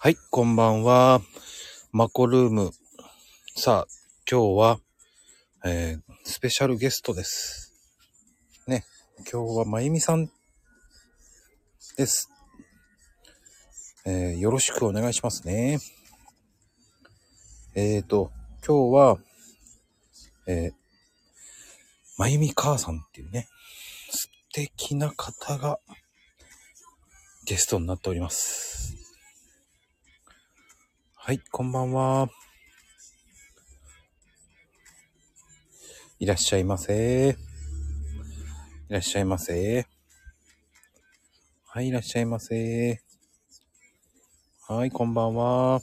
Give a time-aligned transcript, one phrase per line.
[0.00, 1.22] はい、こんばんは。
[1.90, 2.70] マコルーム。
[3.56, 3.86] さあ、
[4.30, 4.78] 今日は、
[5.64, 7.74] えー、スペシャルゲストです。
[8.68, 8.84] ね、
[9.28, 10.30] 今日はまゆみさん
[11.96, 12.30] です。
[14.06, 15.80] えー、よろしくお願いしますね。
[17.74, 18.30] えーと、
[18.64, 19.18] 今日は、
[20.46, 20.72] えー、
[22.18, 23.48] まゆみ母さんっていうね、
[24.10, 25.80] 素敵な方が
[27.46, 28.97] ゲストになっております。
[31.28, 32.30] はい、こんばんは。
[36.18, 37.36] いらっしゃいませ。
[38.88, 39.86] いらっしゃいませ。
[41.66, 43.02] はい、いらっしゃいませ。
[44.68, 45.82] はい、こんばんは。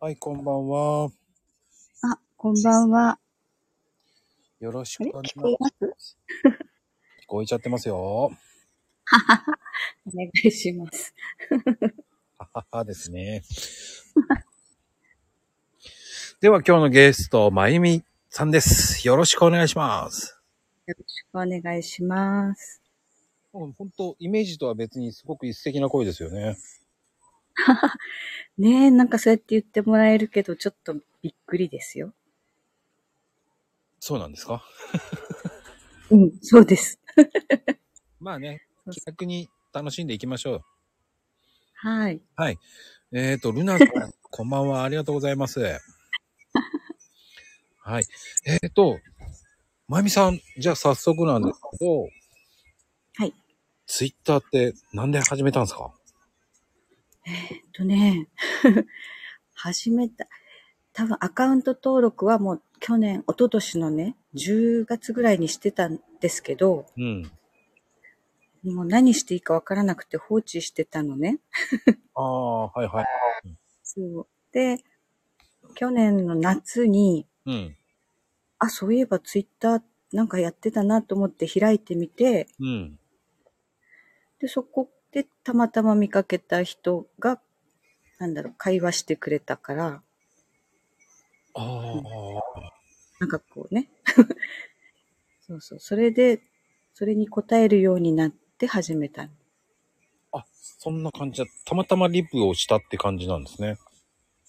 [0.00, 1.10] はい、こんばんは。
[2.00, 3.18] あ、こんばんは。
[4.60, 5.44] よろしくお願いしま
[5.96, 6.18] す。
[7.22, 7.96] 聞こえちゃってますよ。
[7.96, 8.00] お
[10.12, 11.14] 願いします。
[12.38, 13.44] はははですね。
[16.40, 19.06] では今日のゲスト、まゆみさんです。
[19.06, 20.36] よろしくお願いします。
[20.86, 22.82] よろしくお願いします。
[23.52, 26.56] 本当イメージとは別にすごく素敵な声ですよね。
[28.58, 32.12] ねえ、なんかそうやって言ってもらえるけど、ちょっとびっくりですよ。
[34.00, 34.62] そうなんですか？
[36.10, 37.00] うん、そうです。
[38.20, 40.64] まあね、気楽に楽しんでいきましょう。
[41.74, 42.20] はい。
[42.36, 42.58] はい。
[43.12, 43.88] えっ、と、ルナさん、
[44.30, 44.82] こんばんは。
[44.84, 45.60] ありがとうございます。
[47.80, 48.04] はい。
[48.46, 48.98] えっ、と、
[49.86, 52.02] まゆみさん、じゃあ早速なんですけど、
[53.14, 53.34] はい。
[53.86, 55.92] ツイッターってなんで始めたんですか？
[57.26, 58.28] えっとね、
[59.54, 60.26] 始めた。
[60.92, 67.30] 多分アカウント登録はもう去年、一昨年のね、10月ぐらいにしてたんですけど、うん。
[68.64, 71.38] もう何していいかわからなくて放置してたのね。
[72.14, 73.06] ああ、はいはい。
[73.82, 74.26] そう。
[74.52, 74.78] で、
[75.74, 77.76] 去年の夏に、うん。
[78.58, 82.98] あ、そういえばツイッターなんかやってたなと思って開いてみて、うん。
[84.40, 87.40] で、そこでたまたま見かけた人が、
[88.18, 90.02] なんだろう、会話してくれたから、
[91.58, 92.72] ああ、
[93.20, 93.88] なんかこうね。
[95.40, 95.80] そうそう。
[95.80, 96.40] それで、
[96.94, 99.28] それに答えるようになって始めた。
[100.32, 101.46] あ、そんな感じだ。
[101.64, 103.76] たまたまリプをしたって感じなんですね。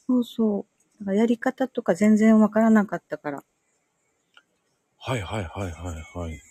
[0.05, 0.65] そうそ
[0.99, 0.99] う。
[0.99, 3.43] だからやり方とか全然わからなかったから。
[4.97, 6.41] はいはいはいはいはい。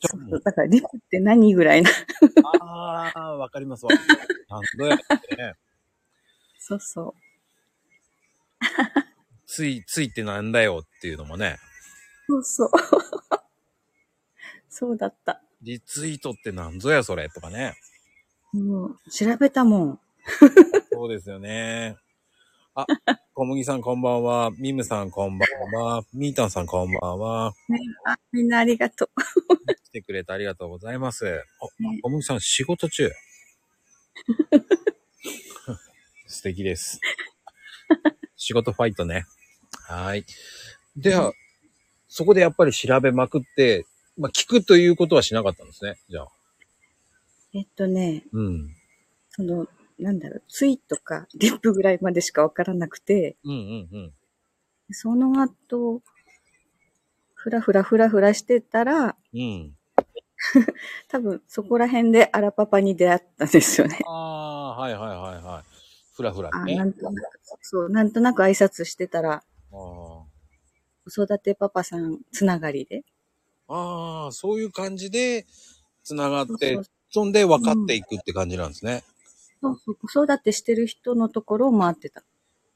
[0.00, 1.90] そうそううだからリプって何ぐらいな。
[2.42, 3.92] ああ、わかりますわ。
[4.48, 5.54] なんどやってね。
[6.58, 7.23] そうそう。
[9.46, 11.58] つい、ついってなんだよっていうのもね。
[12.28, 12.70] そうそう。
[14.68, 15.42] そうだった。
[15.62, 17.74] リツイートってなんぞやそれとかね。
[18.52, 20.00] もう、調べたもん。
[20.92, 21.96] そうですよね。
[22.76, 22.86] あ、
[23.34, 24.50] 小麦さんこんばんは。
[24.58, 26.02] ミムさんこんばんは。
[26.12, 27.54] ミータンさんこんばんは。
[27.68, 29.10] ね、あ、みんなありがとう。
[29.84, 31.24] 来てくれてありがとうございます。
[31.26, 31.44] あね、
[32.02, 33.12] 小麦さん仕事中。
[36.26, 36.98] 素敵です。
[38.44, 39.24] 仕事ファイトね。
[39.88, 40.24] はい。
[40.96, 41.32] では、
[42.08, 43.86] そこでやっぱり調べまくって、
[44.18, 45.94] まあ、聞くということはしなかったんですね。
[46.08, 46.28] じゃあ。
[47.54, 48.68] えっとね、うん。
[49.30, 49.66] その、
[49.98, 54.12] なんだろう、ツイとかリップぐらいまでしかわからなくて、うんうんうん。
[54.90, 56.02] その後、
[57.32, 59.74] ふらふらふらふらしてたら、うん。
[61.08, 63.98] 多分そこら辺でアラパパに出会ったんですよね。
[64.06, 65.73] ああ、はいはいはいはい。
[66.14, 66.76] ふらふらあね。
[66.76, 70.28] なんとなく、そう、なんとなく挨拶してたら、子
[71.08, 73.02] 育てパパさんつながりで。
[73.68, 75.44] あー、そういう感じで、
[76.04, 76.80] つながって
[77.10, 79.02] そんで分かっていくって感じなんですね。
[79.60, 82.22] そうそう、子育てしてる人のところを回ってた。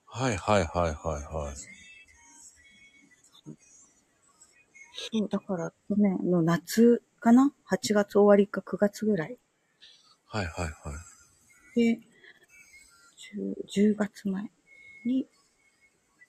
[0.06, 1.56] はいはいはいはいはい。
[5.12, 9.38] そう、だから去年の夏かな ?8 月終わりか9月ぐらい。
[10.26, 10.70] はいはいは
[11.76, 11.96] い。
[11.96, 12.00] で、
[13.34, 14.50] 10, 10月前
[15.04, 15.26] に、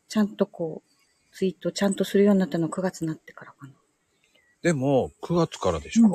[0.07, 3.73] ちゃんとこう、ツイートちゃんとするようになったの9月になってからかな。
[4.61, 6.11] でも、9月からでしょ、うん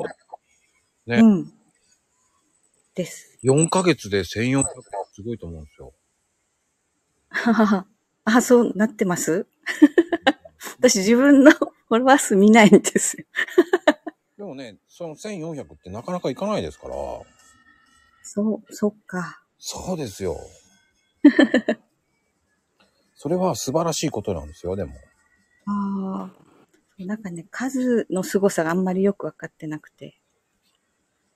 [1.11, 1.53] ねうん。
[2.95, 3.37] です。
[3.43, 4.65] 4ヶ月で1400
[5.13, 5.93] すごいと思うんですよ。
[7.29, 7.85] ははは。
[8.25, 9.45] あ、そうなってます？
[10.79, 11.51] 私自分の
[11.87, 13.25] フォロワー数見ないんですよ。
[14.37, 16.95] でもね、その1400ってなかなかいかないですから。
[18.23, 19.43] そう、そっか。
[19.59, 20.37] そうですよ。
[23.15, 24.93] それは素晴らしいことなんですよ、でも。
[25.67, 26.45] ああ。
[27.03, 30.17] なんかね、数の凄さがあんまりよくわかってなくて。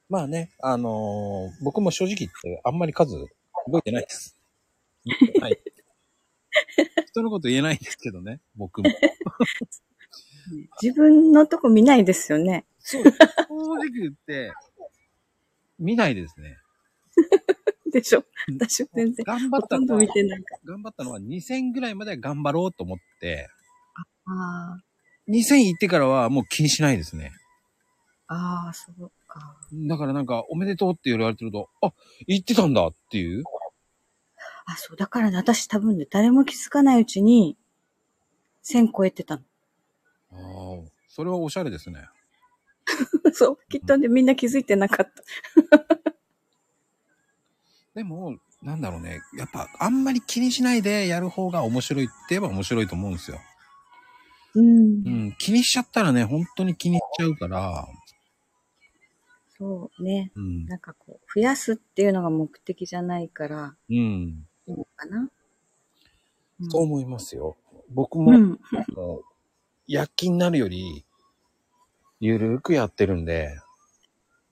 [0.08, 3.16] まあね、あのー僕も正直言ってあんまり数
[3.66, 4.38] 覚えてないです。
[5.42, 5.60] はい。
[7.08, 8.90] 人のこと言えないんですけどね、僕も。
[10.82, 12.66] 自分のとこ見ないですよね。
[12.80, 13.12] そう、正
[13.76, 14.52] 直言って、
[15.78, 16.58] 見ないですね。
[18.00, 18.24] でしょ？
[18.60, 20.02] 私は全然、頑張ったのは
[20.66, 23.48] 頑張ったのは2000ぐらいまでは頑張ろうと思って、
[24.26, 24.34] ら。
[24.34, 24.78] あ
[25.30, 27.32] 2000行ってからはもう気にしないですね。
[28.28, 28.34] あ。
[28.36, 29.58] ああ、そうか。
[29.88, 31.94] だからなんか、おめでとうって言われてると、あ、
[32.28, 33.44] 行ってたんだっていう。
[34.66, 34.98] あ、そう。
[34.98, 37.58] だからね、私多分ね、誰も気づかないうちに、
[38.64, 39.42] 1000超えてたの。
[40.32, 42.06] ああ、それはおしゃれですね。
[43.34, 43.58] そう。
[43.70, 45.99] きっとね、みんな気づいてなかった。
[48.00, 49.20] でも、なんだろうね。
[49.38, 53.42] やっぱ、あんまり気にしないでやる方が面白いって言えば面白いと思うんですよ。
[54.56, 55.10] うんう。
[55.10, 55.36] ん。
[55.38, 57.86] 気にしちゃったらね、本当に気にしちゃうから、
[59.58, 60.32] そうね。
[60.34, 60.66] うん。
[60.68, 63.96] なんかこう、増やすっていうのが目的じゃないから、うん。
[63.96, 65.30] いいのかな？
[66.62, 67.58] うんそう思いますよ。
[67.90, 68.60] 僕も、うん。
[69.88, 71.04] 躍起になるより、
[72.22, 73.60] ゆるーくやってるんで、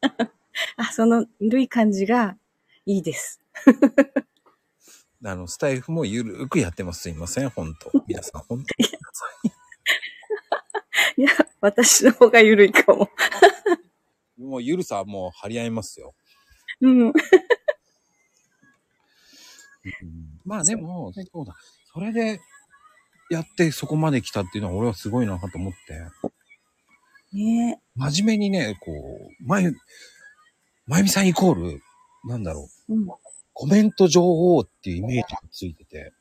[0.76, 2.36] あ、その、ゆるい感じが
[2.88, 3.42] いいです。
[5.26, 7.02] あの、スタイフもゆるーくやってます。
[7.02, 8.66] すいません、本当皆さん、本当
[11.22, 13.10] いや、私の方がゆるいかも。
[14.38, 16.16] もうゆるさはもう張り合いますよ。
[16.80, 17.08] うん。
[17.08, 17.14] うん
[20.46, 21.56] まあでも、そうだ。
[21.94, 22.40] それで、
[23.30, 26.00] やってそこまで来たっていうのは俺はすごいなと思って、
[27.34, 29.76] ね真面目にね、こう、まゆ、
[30.86, 31.82] まゆみさんイコール、
[32.26, 33.08] なんだろう、うん。
[33.54, 36.14] コメント女王っていうイメージがついてて、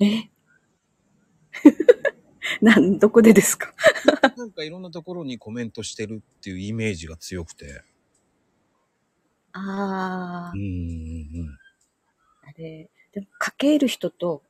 [0.00, 0.30] え？
[2.60, 3.72] なん、どこでですか？
[4.36, 7.82] なんかいろんなところにコメントしてるっていうイメージが強くて、
[9.52, 10.64] ああう、んう
[11.44, 11.58] ん
[12.42, 14.42] あれ、でも書ける人と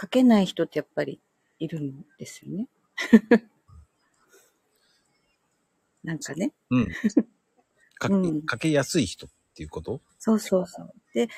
[0.00, 1.20] 書けない人ってやっぱり
[1.58, 2.68] いるんですよね。
[6.04, 6.52] なんかね。
[6.70, 6.80] うん。
[6.80, 6.88] うん。
[7.98, 9.28] かけ、うんかけやすい人
[9.60, 10.00] っていうこと？
[10.18, 10.92] そうそうそう。
[11.12, 11.28] で、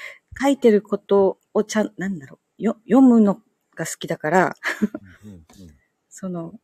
[0.40, 3.40] 書いてることをちゃん、なんだろう、よ読むの
[3.74, 4.56] が好きだから、
[5.24, 5.44] うんうんうん
[6.14, 6.54] その、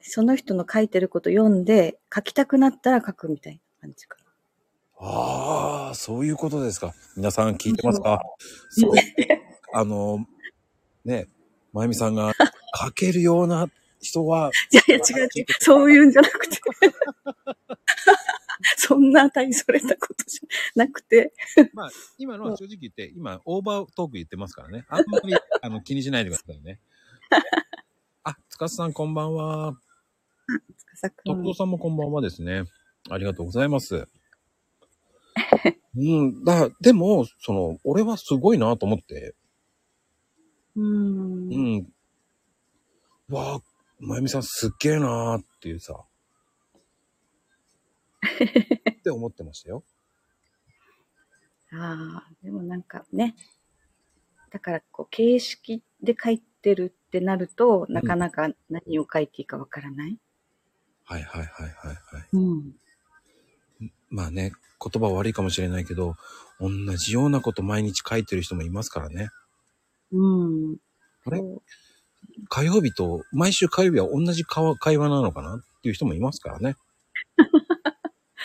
[0.00, 5.08] その人の書いてること読んで、書きたくなったら書くみたいな感じかな。
[5.08, 6.94] ああ、そういうことですか。
[7.16, 8.20] 皆さん聞いてますか？
[8.70, 8.92] そう。
[9.72, 10.24] あの、
[11.04, 11.26] ね、
[11.72, 12.32] まゆみさんが
[12.80, 13.68] 書けるような
[14.00, 15.46] 人は、いやいや、違う違う。
[15.58, 16.60] そういうんじゃなくて。
[18.78, 20.46] そんな大それたことじゃ
[20.78, 21.32] なくて。
[21.72, 24.84] まあ、今のは正直言って、今、オーバートーク言ってますからね。
[24.88, 26.80] あんまり、 あの、気にしないでくださいね。
[28.22, 29.78] あ、つかすさんこんばんは。
[30.94, 32.64] 司くん徳藤さんもこんばんはですね。
[33.08, 34.06] ありがとうございます。
[35.96, 39.34] うん、だ、でも、その、俺はすごいなと思って、
[40.76, 41.52] うーん。
[41.52, 41.92] うん。
[43.28, 43.60] わあ、
[43.98, 46.04] まゆみさんすっげえなーっていうさ。
[48.26, 49.84] って思ってましたよ。
[51.72, 53.34] ああ、でもなんかね。
[54.50, 60.18] だから、こう、形式で書いてるってなると、なかなか何を書いていいかわからない。
[61.04, 62.28] はいはいはいはいはい。
[62.32, 62.76] うん。
[64.08, 66.16] まあね、言葉悪いかもしれないけど、
[66.60, 69.28] 同じようなこと毎日書いてる人もいますからね。
[70.12, 70.76] うん。
[71.24, 71.38] あれ？
[71.38, 71.62] そう
[72.48, 76.76] 火曜日と、毎週火曜日は同じ会話会話なのかなっていう人もいますからね。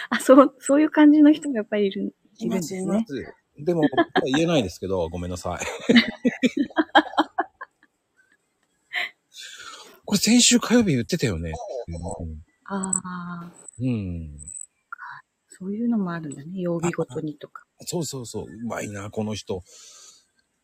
[0.09, 3.05] あ、そう、そういう感じの人がやっぱりいる、いるんですね。
[3.07, 3.33] す。
[3.63, 3.81] でも、
[4.25, 5.59] 言えないですけど、 ごめんなさい。
[10.05, 11.53] これ先週火曜日言ってたよね。
[12.65, 13.87] ああ、うん。
[13.87, 14.37] うん。
[15.47, 16.59] そういうのもあるんだね。
[16.59, 17.63] 曜日ごとにとか。
[17.85, 18.45] そうそうそう。
[18.45, 19.63] うまいな、この人。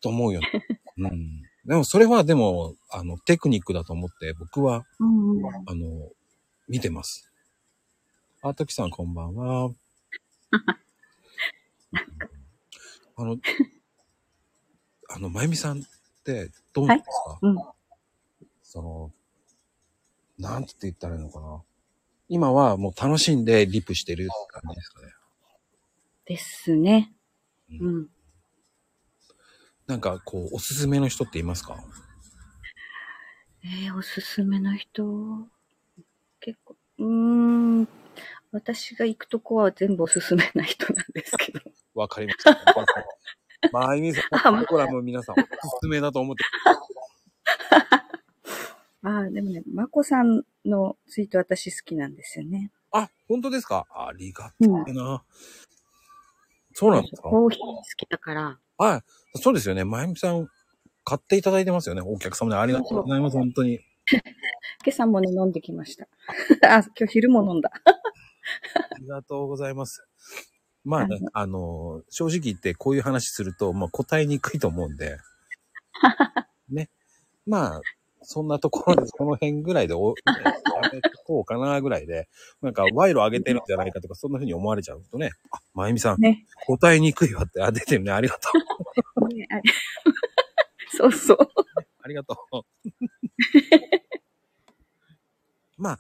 [0.01, 0.48] と思うよね。
[0.98, 1.41] うん。
[1.65, 5.46] でも、それはでも、あの、テクニックだと思って、僕は、うんうん。
[5.46, 6.12] あの、
[6.67, 7.26] 見てます。
[8.48, 9.72] あ、ときさんこんばんは。
[13.18, 13.38] あの、
[15.10, 15.84] あの、まゆみさんっ
[16.24, 17.58] て、どうなんですか、うん。
[18.62, 19.12] その、
[20.38, 21.63] なんて言ったらいいのかな？
[22.30, 25.08] 今はもう楽しんでリプしてるって感じですかね。
[26.25, 27.13] ですね。
[27.72, 28.10] ううん。
[29.88, 31.84] なんか、こう、おすすめの人っていますか？
[33.63, 35.48] えー、おすすめの人、
[36.39, 37.66] 結構、うーん、
[38.51, 41.60] 私が行くとこは全部おすすめな人なんですけど。
[41.96, 42.58] わかりました。
[43.72, 45.48] まゆみさんコラム皆さんおす
[45.82, 46.44] すめだと思って。
[49.04, 52.72] あ あ、でもね、まこさんのツイート私好きなんですよね。
[52.92, 53.86] あ、本当ですか？
[53.89, 55.24] ありがうんたいな。
[56.74, 57.30] そうなんですか？
[57.30, 58.60] コーヒー好きだから。
[58.77, 59.39] はい。
[59.39, 59.84] そうですよね。
[59.84, 60.48] まゆみさん、
[61.04, 62.01] 買っていただいてますよね。
[62.01, 63.38] お客様でありがとうございます。
[63.38, 63.80] 本当に。
[64.86, 66.08] 今朝もね、飲んできました。
[66.63, 67.72] あ、今日昼も飲んだ。
[68.75, 70.06] ありがとうございます。
[70.84, 75.18] まあね、あの、正直言ってこういう話すると、まあ答えにくいと思うんで。
[76.70, 76.89] ね。
[77.46, 77.82] まあ、
[78.22, 80.16] そんなところで、この辺ぐらいでお、
[81.25, 82.27] こうかなぐらいで、
[82.62, 85.32] なんか賄賂上げてるんじゃないかとか、そんな風に思われちゃうとね。
[85.51, 86.46] あ、まゆみさん、ね。
[86.66, 88.12] 答えにくいわって、あ、出てるね。
[88.12, 88.51] ありがとう。
[90.98, 91.38] そうそう。
[92.01, 92.62] ありがとう。
[95.77, 96.00] まあ、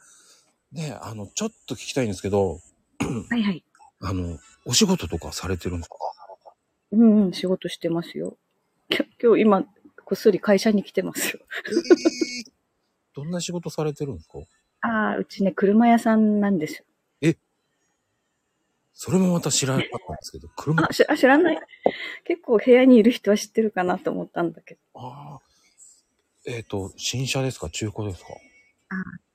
[0.77, 2.59] ね、あの、ちょっと聞きたいんですけど、
[3.29, 3.63] はいはい。
[4.01, 5.95] あの、お仕事とかされてるんですか？
[6.91, 8.37] うんうん、仕事してますよ。
[8.89, 11.39] きょ今日今、こっそり会社に来てますよ。
[13.15, 14.39] どんな仕事されてるんですか？
[14.81, 16.83] ああ、うちね、車屋さんなんですよ。
[18.99, 21.59] それもまた知らなかったんですけど、車、あ、しあ知らない。
[22.23, 24.79] 結構部屋にいる人は知ってるかなと思ったんだけど。
[24.95, 25.39] ああ。
[26.47, 27.69] えっ、と、新車ですか？
[27.69, 28.29] 中古ですか？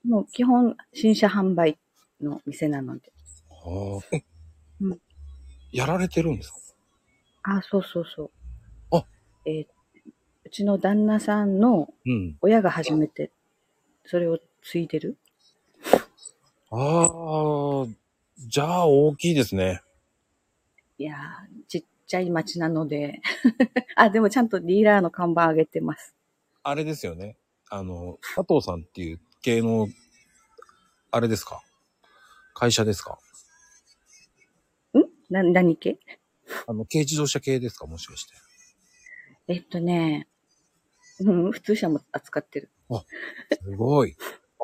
[0.05, 1.79] もう基本、新車販売
[2.21, 3.13] の店なので。
[3.51, 4.17] ああ。
[4.17, 4.23] え、
[4.81, 4.99] うん
[5.71, 6.59] やられてるんですか？
[7.57, 8.31] あそうそうそう。
[8.91, 9.07] あ
[9.47, 9.67] えー
[10.45, 12.37] うちの旦那さんのうん。
[12.43, 13.31] 親が始めて、
[14.05, 15.17] それを継いでる？
[16.71, 17.87] ああ、
[18.39, 19.83] じゃあ大きいですね。
[20.99, 23.21] いやー、ちっちゃい町なので。
[23.97, 26.15] あ、でもちゃんとディーラーの看板上げてます。
[26.63, 27.37] あれですよね。
[27.71, 29.89] あの、佐藤さんっていう系の、
[31.11, 31.63] あれですか？
[32.55, 33.19] 会社ですか？
[34.95, 35.33] ん？
[35.33, 35.99] な、何系？
[36.67, 37.87] あの、軽自動車系ですか？
[37.87, 38.35] もしかして。
[39.49, 40.29] えっとね、
[41.21, 42.71] うん、普通車も扱ってる。
[43.63, 44.17] すごい。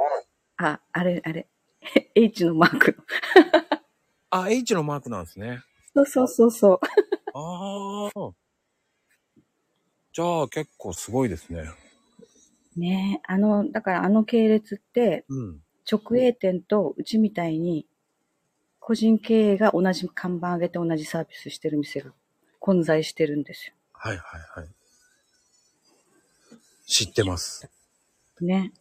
[0.58, 1.48] あ、あれ、あれ。
[2.14, 3.04] H のマークの。
[4.30, 5.62] あ、H のマークなんですね。
[5.94, 6.80] そうそうそうそう。
[7.34, 8.30] ああ。
[10.12, 11.64] じゃあ結構すごいですね。
[12.78, 15.60] ねえ、あの、だからあの系列って、うん。
[15.90, 17.86] 直営店とうちみたいに、
[18.78, 22.12] 個人経営が同じ看板上げて同じサービスしてる店が
[22.58, 23.74] 混在してるんですよ。
[23.92, 24.68] はいはいはい。
[26.86, 27.68] 知ってます。
[28.40, 28.72] ね。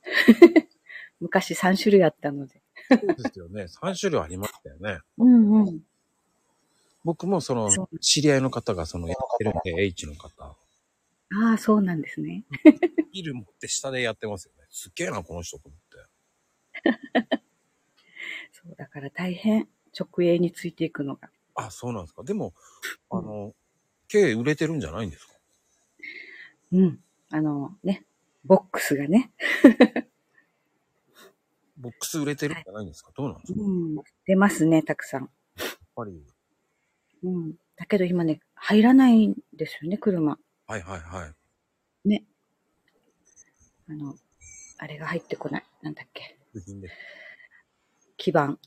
[1.20, 2.62] 昔3種類あったので。
[2.90, 3.64] そうですよね。
[3.64, 5.00] 3種類ありましたよね。
[5.18, 5.82] うんうん。
[7.04, 10.56] 僕もその知り合いの方がそのやってるんで、H の方。
[11.32, 12.46] ああ、そうなんですね。
[13.12, 14.66] ビル持って下でやってますよね。
[14.70, 16.10] すっげえな、この人と思って。
[18.54, 19.68] そう、だから大変。
[19.98, 21.30] 直営についていくのが。
[21.56, 22.24] あ、そうなんですか。
[22.24, 22.54] でも、
[23.10, 23.56] あの、
[24.10, 25.34] K 売れてるんじゃないんですか？
[26.72, 27.00] うん。
[27.32, 28.06] あのね、
[28.46, 29.32] ボックスがね。
[31.78, 33.12] ボックス売れてるんじゃないんですか？
[33.16, 33.60] どうなんですか？
[33.60, 33.96] やっうん。
[34.26, 35.30] 出ますね、たくさん。
[35.96, 36.24] ぱり。
[37.24, 37.56] うん。
[37.76, 40.40] だけど今ね、入らないんですよね、車。
[40.68, 41.28] はいはいは
[42.06, 42.10] い。
[42.10, 42.26] ね。
[43.90, 44.16] あの、
[44.80, 45.64] あれが入ってこない。
[45.82, 46.38] なんだっけ。
[48.18, 48.46] 基板。
[48.46, 48.58] う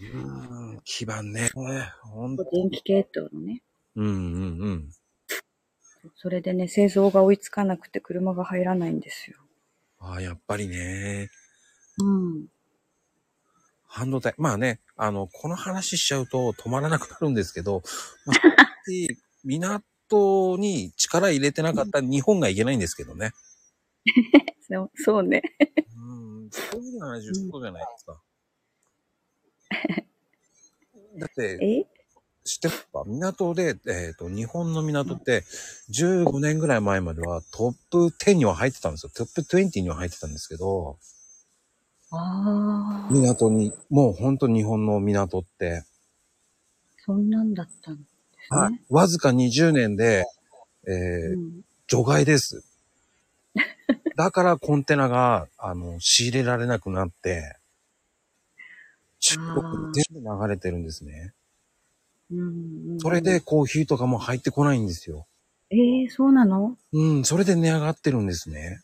[0.00, 1.50] ーん、基盤ね。
[2.02, 2.44] ほんと。
[2.52, 3.62] 電気系統のね。
[3.96, 4.92] うんうんうん。
[6.16, 9.38] それでね、製造が追いつかなくて車が入らないんですよ。
[9.98, 11.30] ああ、やっぱりね。
[11.98, 12.46] うん。
[13.86, 14.34] 半導体。
[14.38, 17.82] まあね、あの、この話しちゃうと止まらなくなるんですけど、
[18.26, 18.34] ま
[19.74, 23.32] あ、港に力入れてなかった日本がいけないんですけどね。
[24.68, 25.42] そうそうね。
[25.96, 28.20] うん、そういう話をそうじゃないですか。
[31.18, 31.86] だって、え？
[32.44, 33.04] 知ってますか？
[33.06, 35.44] 港で、えっ、と、日本の港って、
[35.90, 39.12] 15年ぐらい前まではトップ10には入ってたんですよ。
[39.14, 40.98] トップ20には入ってたんですけど、
[42.10, 45.84] ああ、港に、もう本当日本の港って、
[47.04, 48.11] そんなんだったんです
[48.50, 48.82] はいね。
[48.90, 50.24] わずか20年で、
[50.86, 52.64] えーうん、除外です。
[54.16, 57.56] だからコンテナが、あの、仕入れられなくなって、
[59.20, 61.32] 中国に全部流れてるんですね。
[62.98, 65.26] それで、コーヒーとかも入ってこないんですよ。
[65.70, 66.76] ええそうなの？
[66.92, 68.80] うん、それで値上がってるんですね。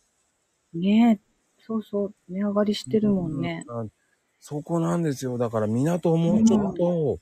[0.72, 3.64] ねえ、そうそう、値上がりしてるもんね。
[3.68, 3.92] うん。
[4.40, 5.36] そこなんですよ。
[5.36, 7.18] だから港をもうちょっと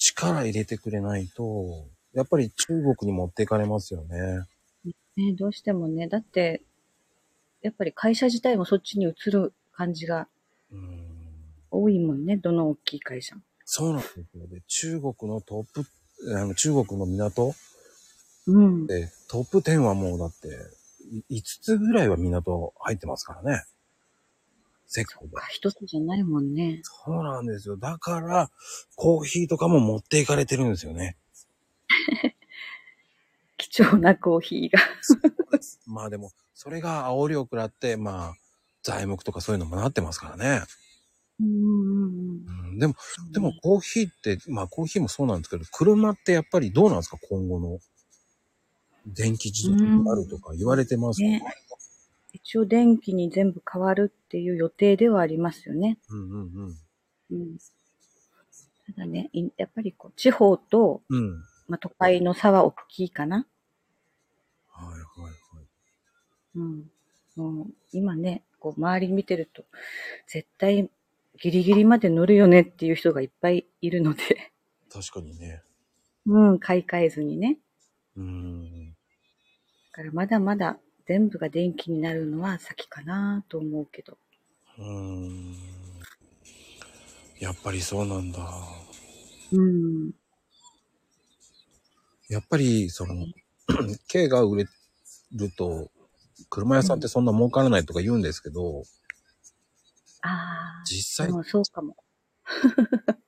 [0.00, 4.16] 力入れてくれないと、やっぱり中国に持っていかれますよね。
[5.16, 6.62] ねどうしてもね、だって、
[7.62, 10.26] やっぱり会社自体もそっちに移る感じが
[10.72, 11.06] うん。
[11.70, 13.42] 多いもんね、どの大きい会社も。
[13.64, 14.46] そうなんですよ。
[14.48, 15.86] で、中国のトップ、
[16.36, 17.54] あの中国の港
[18.46, 18.86] うん。
[18.86, 20.48] でトップ10はもうだって、
[21.30, 23.64] 5つぐらいは港入ってますからね。
[24.92, 25.32] セットで。
[25.38, 26.80] あ一つじゃないもんね。
[26.82, 27.76] そうなんですよ。
[27.76, 28.50] だから、
[28.96, 31.16] コーヒーとかも持っていかれてるんですよね。
[33.56, 34.78] 貴重なコーヒーが。
[35.86, 38.34] まあでも、それが煽りを食らって、まあ、
[38.82, 40.62] 材木とかそういうのもなってますからね。
[41.40, 41.54] うんうん
[42.46, 42.68] うん。
[42.70, 42.94] うん、でも、
[43.32, 47.18] でもコーヒーって、まあコーヒーもそうなんですけど、車ってやっぱりどうなんですか？
[47.28, 47.78] 今後の。
[49.06, 51.42] 電気自動車になるとか言われてますね。
[52.32, 55.98] 一応電気に全部変わるっていう予定ではありますよね。
[56.10, 56.40] うんうん
[57.30, 57.40] うん。
[57.40, 57.58] うん。
[58.86, 61.42] ただね、いやっぱりこう、地方と、うん。
[61.68, 63.46] まあ、都会の差は大きいかな。
[64.68, 65.66] はいはいはい。
[66.56, 66.90] うん。
[67.36, 69.64] もう今ね、こう、周り見てると、
[70.26, 70.90] 絶対
[71.40, 74.52] ギリギリまで乗るよねっていう人がいっぱいいるので、
[74.92, 75.62] 確かにね。
[76.26, 77.58] うん、買い替えずにね。
[78.16, 78.90] うーん。
[78.90, 78.96] だ
[79.92, 80.78] からまだまだ
[81.10, 84.16] 全部が電気になるのは先かなと思うけど。
[84.78, 85.56] うーん。
[87.40, 88.48] やっぱりそうなんだ。
[89.50, 90.12] うん。
[92.28, 93.26] やっぱり、その、
[94.08, 94.66] 軽が売れ
[95.32, 95.90] ると、
[96.48, 98.84] 車屋さんってそんな儲からないとか言うんですけど、
[100.22, 101.96] ああ、実際、でもそうかも。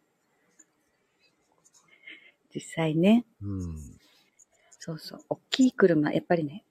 [2.55, 3.77] 実際ね、うん。
[4.79, 6.65] そうそう、大きい車、やっぱりね、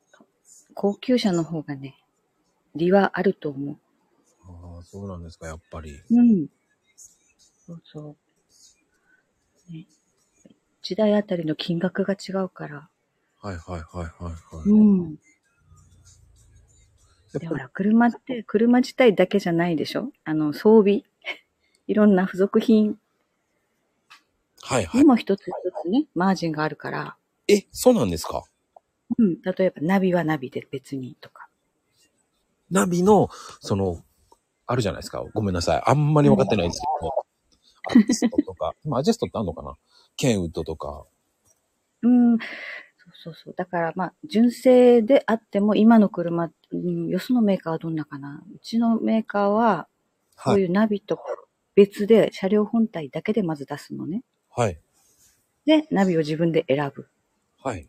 [0.73, 1.95] 高級車の方がね、
[2.75, 3.77] 利はあると思
[4.45, 5.93] ああ、そうなんですか、やっぱり。
[6.09, 6.15] う。
[6.15, 6.47] うん。
[7.67, 8.17] そうそう。
[9.73, 9.85] ね。
[10.81, 12.89] 一台あたりの金額が違うから。
[13.39, 14.69] はいはいはいはいはい。
[14.69, 15.17] うん。
[17.33, 20.11] やっぱり、でほら、車って、車自体だけじゃないでしょ？
[20.25, 21.03] あの、装備。
[21.87, 22.97] いろんな付属品
[24.63, 25.05] はいはいに。
[25.05, 27.17] も一つ一つね、マージンがあるから。
[27.47, 28.43] え、そうなんですか？
[29.17, 29.41] うん。
[29.41, 31.47] 例えば、ナビはナビで別にとか。
[32.69, 34.03] ナビの、その、
[34.65, 35.23] あるじゃないですか。
[35.33, 35.83] ごめんなさい。
[35.85, 37.11] あんまり分かってないですけど。
[37.89, 39.75] アジェストとか、 今アジェストってあんのかな
[40.15, 41.05] ケンウッドとか。
[42.03, 42.37] うん。
[42.37, 42.45] そ
[43.09, 43.53] うそうそう。
[43.55, 48.43] だから、まあ、純正であっても、今の車、うん、よそのメーカーはどんなかな。
[48.55, 49.87] うちのメーカーは、
[50.37, 50.61] こはい。
[50.61, 51.19] ういうナビと
[51.75, 54.24] 別で、車両本体だけでまず出すのね。
[54.50, 54.79] はい。
[55.65, 57.07] で、ナビを自分で選ぶ。
[57.63, 57.87] はい。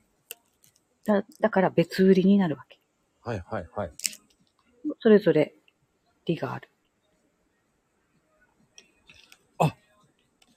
[1.05, 2.79] だだから別売りになるわけ。
[3.23, 3.91] はいはいはい。
[5.01, 5.55] それぞれ、
[6.27, 6.69] 利がある。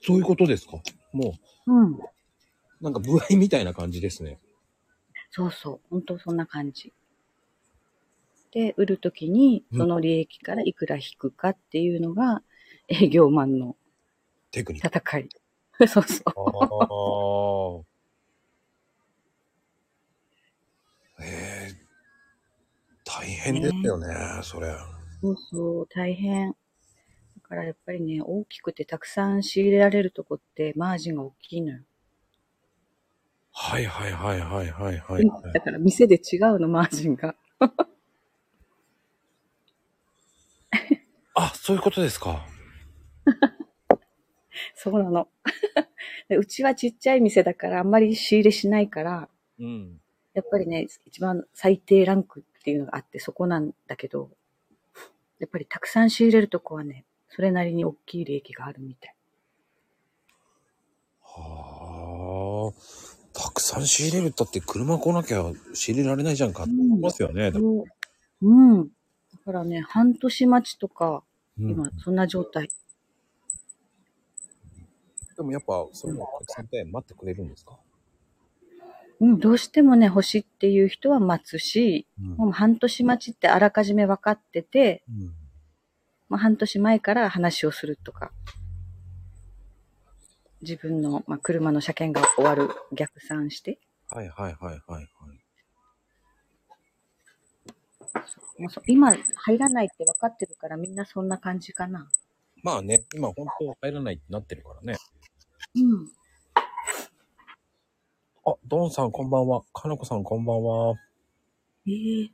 [0.02, 0.76] そういうことですか？
[1.12, 1.34] も
[1.66, 1.94] うん。
[1.94, 1.98] う、
[2.80, 4.38] なんか部合みたいな感じですね。
[5.30, 5.80] そうそう。
[5.90, 6.92] 本当そんな感じ。
[8.52, 12.42] で、売るときに、うんその利益からいくら引くかっていうのが、
[12.88, 13.76] 営業マンの
[14.52, 14.96] テクニック。
[14.96, 15.28] 戦い。
[15.88, 17.84] そうそう。
[21.18, 21.24] ああ。
[21.24, 21.86] ええ
[23.04, 24.06] 大変ですよね、
[24.42, 24.74] それ。
[25.20, 26.50] そうそう、大変。
[26.50, 26.56] だ
[27.48, 31.80] からやっぱりね、大きくてたくさん仕入れられるとこってマージンが大きいのよ。
[33.52, 35.52] はいはいはいはいはいはい。
[35.54, 37.34] だから店で違うの、マージンが。
[41.34, 42.44] あ、そういうことですか。
[44.74, 45.28] そうなの。
[46.28, 49.28] でうちはちっちゃい店だからあんまり仕入れしないから、
[49.58, 50.00] うん。
[50.34, 54.28] やっぱりね、一番最低ランクっていうのがあってそこなんだけど、
[55.38, 59.14] やっぱりたくさん仕入れるとこはね、それなりに大きい利益があるみたい。
[61.22, 63.40] はあ。
[63.40, 67.52] たくさん仕入れるったって車来なきゃ仕入れられないじゃんかってうん思いますよね。
[67.52, 67.84] そう
[68.42, 68.88] うん。
[68.88, 68.90] だ
[69.44, 71.22] からね、半年待ちとか、
[71.60, 72.68] うん今、そんな状態。
[75.36, 77.78] でもやっぱ、そういうのお客さんって待ってくれるんですか？
[79.20, 85.32] うん、どうしてもね、欲しいっていう人は待つし、うんもう半年待ちってあらかじめ分かってて、うん
[86.28, 88.32] まあ、半年前から話をするとか、
[90.60, 95.08] 自分の、まあ、車の車検が終わる逆算して、はいはいはいはいはい。
[98.58, 102.08] もうそ今入らないって分かってるからみんなそんな感じかな。
[102.62, 104.96] まあね、今本当入らないってなってるからね。
[105.76, 106.08] うん。
[108.46, 109.62] あ、ドンさんこんばんは。
[109.72, 110.94] かなこさんこんばんは。
[111.86, 112.30] ええい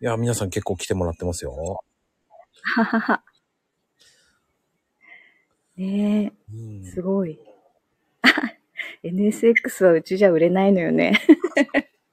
[0.00, 1.82] や、皆さん結構来てもらってますよ。
[2.74, 3.22] ははは。
[5.76, 7.38] ねうんえ、すごい。
[9.04, 11.20] NSX はうちじゃ売れないのよね。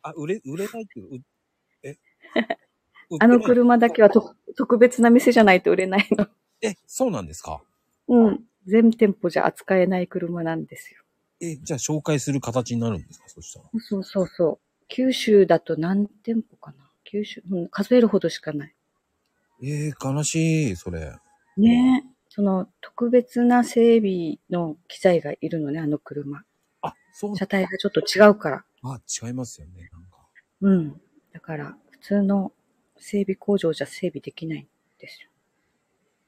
[0.03, 1.21] あ、売れ、売れないっていう、う
[1.83, 1.97] え？
[3.19, 6.27] あの車だけはと特別な店じゃないと売れないの。
[6.61, 7.63] え、そうなんですか？
[8.07, 8.43] うん。
[8.65, 11.01] 全店舗じゃ扱えない車なんですよ。
[11.41, 13.27] え、じゃあ紹介する形になるんですか？
[13.27, 13.65] そしたら。
[13.79, 14.59] そうそうそう。
[14.87, 16.89] 九州だと何店舗かな？
[17.03, 18.75] 九州、うん、数えるほどしかない。
[19.61, 21.13] ええ悲しい、それ。
[21.57, 22.13] ねえ。
[22.29, 26.43] その特別な整備の機材がいるのね、あの車。
[26.81, 28.65] あ、そう車体がちょっと違うから。
[28.83, 30.17] あ、違いますよね、なんか。
[30.61, 31.01] うん。
[31.31, 32.51] だから、普通の
[32.97, 34.67] 整備工場じゃ整備できないん
[34.99, 35.29] ですよ。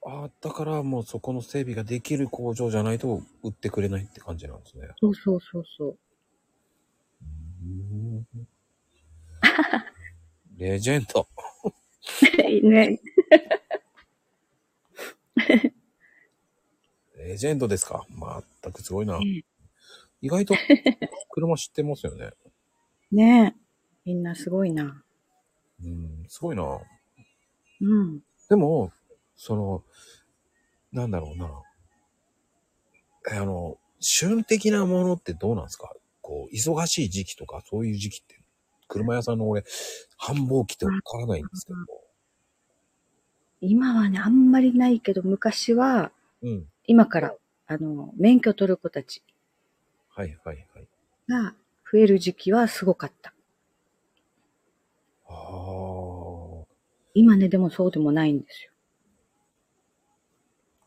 [0.07, 4.87] あだからもうそこの整備ができる工場じゃないと売ってくれないって感じなんですね。
[4.99, 5.97] そうそうそうそう。
[10.57, 11.27] レジェンド。
[12.69, 12.99] ね。
[17.17, 18.05] レジェンドですか？
[18.09, 19.19] まったくすごいな。
[19.19, 19.43] ね
[20.21, 20.55] 意外と
[21.31, 22.31] 車知ってますよね。
[23.11, 23.55] ね
[24.05, 25.03] みんなすごいな。
[25.83, 26.79] うん、すごいな。
[27.81, 28.21] うん。
[28.49, 28.91] でも、
[29.35, 29.83] その、
[30.91, 31.61] なんだろうな。
[33.31, 35.93] えあの、旬的なものってどうなんですか？
[36.21, 38.39] こう、忙しい時期とか、そういう時期って、
[38.87, 39.63] 車屋さんの俺、
[40.17, 41.77] 繁忙期ってわからないんですけど。
[43.61, 46.67] 今はね、あんまりないけど、昔は、うん。
[46.87, 47.35] 今から、
[47.67, 49.23] あの、免許取る子たち
[50.09, 50.87] はいはいはい。
[51.27, 51.55] が
[51.91, 53.33] 増える時期はすごかった。
[55.27, 56.65] ああ。
[57.15, 58.71] 今ね、でもそうでもないんですよ。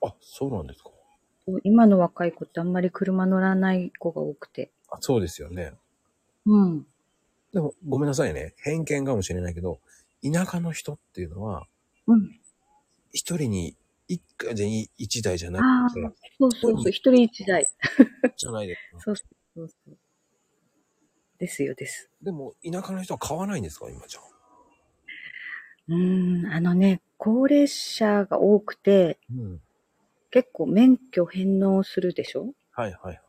[0.03, 0.91] あ、そうなんですか。
[1.65, 4.71] 今の若い子ってあんまり車乗らない子が多くて。
[4.91, 5.73] あそうですよね。
[6.47, 6.87] うん。
[7.53, 8.55] でも、ごめんなさいね。
[8.59, 9.81] 偏見かもしれないけど、
[10.23, 11.67] 田舎の人っていうのは、
[12.07, 12.41] うん。
[13.13, 14.67] 一人に一家で
[14.99, 16.01] 一台じゃなああくて、、
[16.39, 17.67] そうそうそう、一人一台。
[18.37, 19.01] じゃないですか。
[19.01, 19.25] そうそ
[19.63, 19.99] うそう。
[21.39, 22.11] ですよ、です。
[22.23, 24.21] でも、田舎の人は買わないんですか今じゃ。
[25.89, 29.61] うーん、あのね、高齢者が多くて、うん。
[30.31, 32.53] 結構免許返納するでしょ？
[32.73, 33.21] はいはい。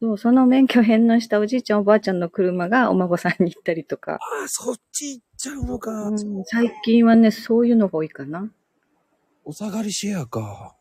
[0.00, 4.14] そう、その免許返納したおじいちゃんおばあちゃんの車がお孫さんに行ったりとか。
[4.14, 6.08] ああ、そっち行っちゃうのか。
[6.08, 8.50] うん、最近はね、そういうのが多いかな。
[9.44, 10.74] お下がりシェアか。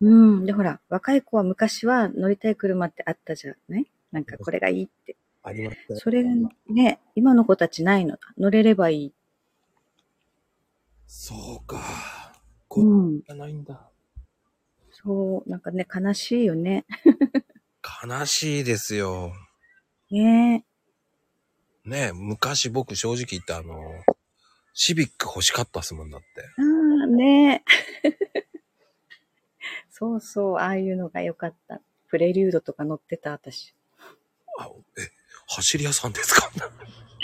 [0.00, 0.44] うん。
[0.46, 3.86] で、ほら、若い子は昔は乗りたい車ってあったじゃない？
[4.12, 5.16] なんかこれがいいって。
[5.42, 5.96] ありました。
[5.96, 6.30] それが
[6.68, 8.16] ね、今の子たちないの。
[8.36, 9.12] 乗れればいい。
[11.06, 11.76] そうか。
[11.76, 11.80] う
[12.68, 13.20] これん。
[13.20, 13.88] じゃないんだ。
[15.06, 16.84] そう、なんかね、悲しいよね。
[18.04, 19.32] 悲しいですよ。
[20.10, 20.64] ね
[21.84, 23.80] ねえ、昔僕正直言ってあの、
[24.74, 26.26] シビック欲しかったっすもんだって。
[26.58, 27.62] ああ、ね
[29.90, 31.80] そうそう、ああいうのが良かった。
[32.08, 33.74] プレリュードとか乗ってた、私。
[34.58, 35.08] あ、え、
[35.46, 36.50] 走り屋さんですか？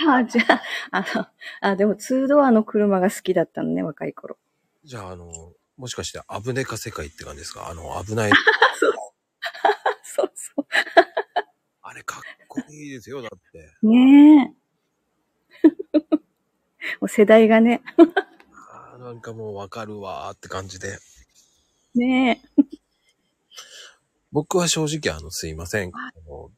[0.09, 1.27] あ あ、じゃあ、あの、
[1.61, 4.39] あ、でも、ツードアの車が好きだったのね、若い頃。
[4.85, 7.69] じゃああの、もしかして危ねか世界って感じですか？
[7.69, 8.31] あの、危ない。
[10.05, 10.67] そうそう。
[11.83, 13.75] あれかっこいいですよ、だって。
[13.85, 14.55] ね
[15.65, 15.99] え。
[17.01, 17.83] もう世代がね。
[18.71, 20.99] あーなんかもうわかるわーって感じで。
[21.97, 22.41] ね
[24.31, 25.91] 僕は正直あの、すいません。
[25.93, 26.53] あの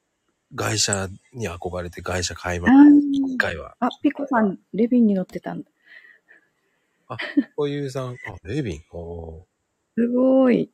[0.55, 2.73] 外車に憧れて外車買いまえ。
[2.73, 3.27] した。
[3.27, 3.75] あ一回は。
[3.81, 5.71] あ、ピコさん、レビンに乗ってたんだ。
[7.57, 8.83] こういうさん、あ、レビン。
[8.93, 9.43] おー
[9.97, 10.71] すごい。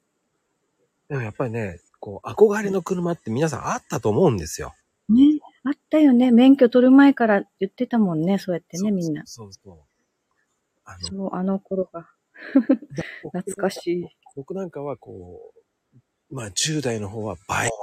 [1.08, 4.74] でもやっぱりね、こう、憧れの車って皆さんあったと思うんですよ。
[5.08, 5.40] ね。
[5.64, 6.30] あったよね。
[6.30, 8.38] 免許取る前から言ってたもんね。
[8.38, 9.22] そうやってね、みんな。
[9.26, 9.78] そうそうそう。
[10.84, 12.08] あの、そう、あの頃が。
[13.32, 14.06] 懐かしい。
[14.36, 15.52] 僕なんかはこ
[16.30, 17.74] う、まあ10代の方はバイク、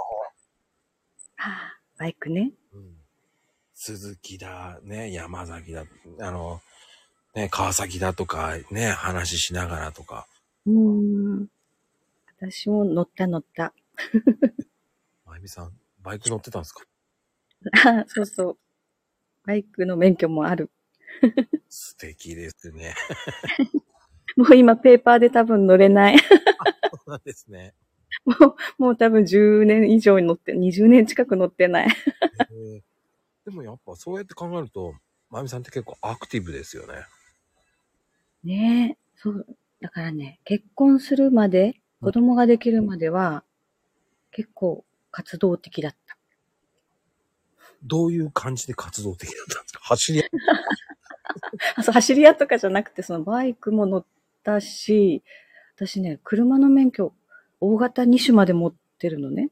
[1.38, 2.54] ああ、バイクね。
[2.74, 2.96] うん、
[3.74, 5.86] 鈴木だ、ね、山崎だ、
[6.22, 6.62] あの、
[7.38, 10.26] ね、川崎だとか、ね、話しながらとか。
[10.66, 10.74] うー
[11.44, 11.48] ん。
[12.40, 13.74] 私も乗った乗った。
[15.24, 15.72] まゆみさん、
[16.02, 16.84] バイク乗ってたんですか？
[17.86, 18.58] あそうそう。
[19.46, 20.72] バイクの免許もある。
[21.70, 22.96] 素敵ですね。
[24.36, 26.18] もう今ペーパーで多分乗れない。
[26.20, 26.26] そ
[27.08, 27.76] うなんですね。
[28.26, 28.34] も
[28.80, 31.88] う、もう多分10年以上乗って、20年近く乗ってない。
[32.52, 32.82] えー
[33.46, 34.94] でもやっぱそうやって考えると、
[35.30, 36.96] まゆみさんって結構アクティブですよね。
[38.48, 38.98] ねえ。
[39.18, 39.46] そう。
[39.82, 43.44] だからね、結婚するまで、子供ができるまでは、
[44.32, 46.18] 結構活動的だった。
[47.84, 49.80] どういう感じで活動的だったんですか？
[49.84, 50.24] 走り、
[51.76, 54.06] あ、 そう、走り屋とかじゃなくて、そのバイクも乗っ
[54.44, 55.24] たし、
[55.76, 57.14] 私ね、車の免許、
[57.60, 59.50] 大型2種まで持ってるのね。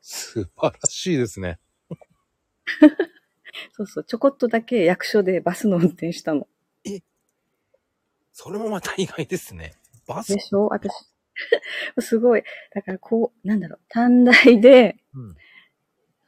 [0.00, 1.58] 素晴らしいですね。
[3.72, 6.48] そうそう、ちょこっとだけ役所でバスの運転したの。
[8.36, 9.74] それもまた意外ですね。
[10.06, 10.34] バス？
[10.34, 10.66] でしょ？
[10.66, 10.92] 私、
[12.00, 12.42] すごい。
[12.74, 15.36] だからこう、なんだろう、短大で、うん。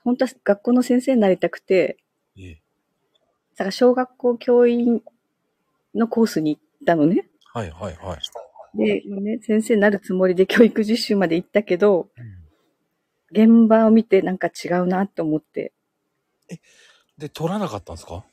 [0.04, 1.98] 本当は学校の先生になりたくて、
[2.38, 2.62] ええ
[3.56, 5.02] だから小学校教員
[5.94, 7.28] のコースに行ったのね。
[7.54, 8.78] はいはいはい。
[8.78, 12.08] で、ね、先生になるつもりで教育実習まで行ったけど、
[13.32, 15.72] 現場を見てなんか違うなって思って。
[17.18, 18.24] で、取らなかったんですか？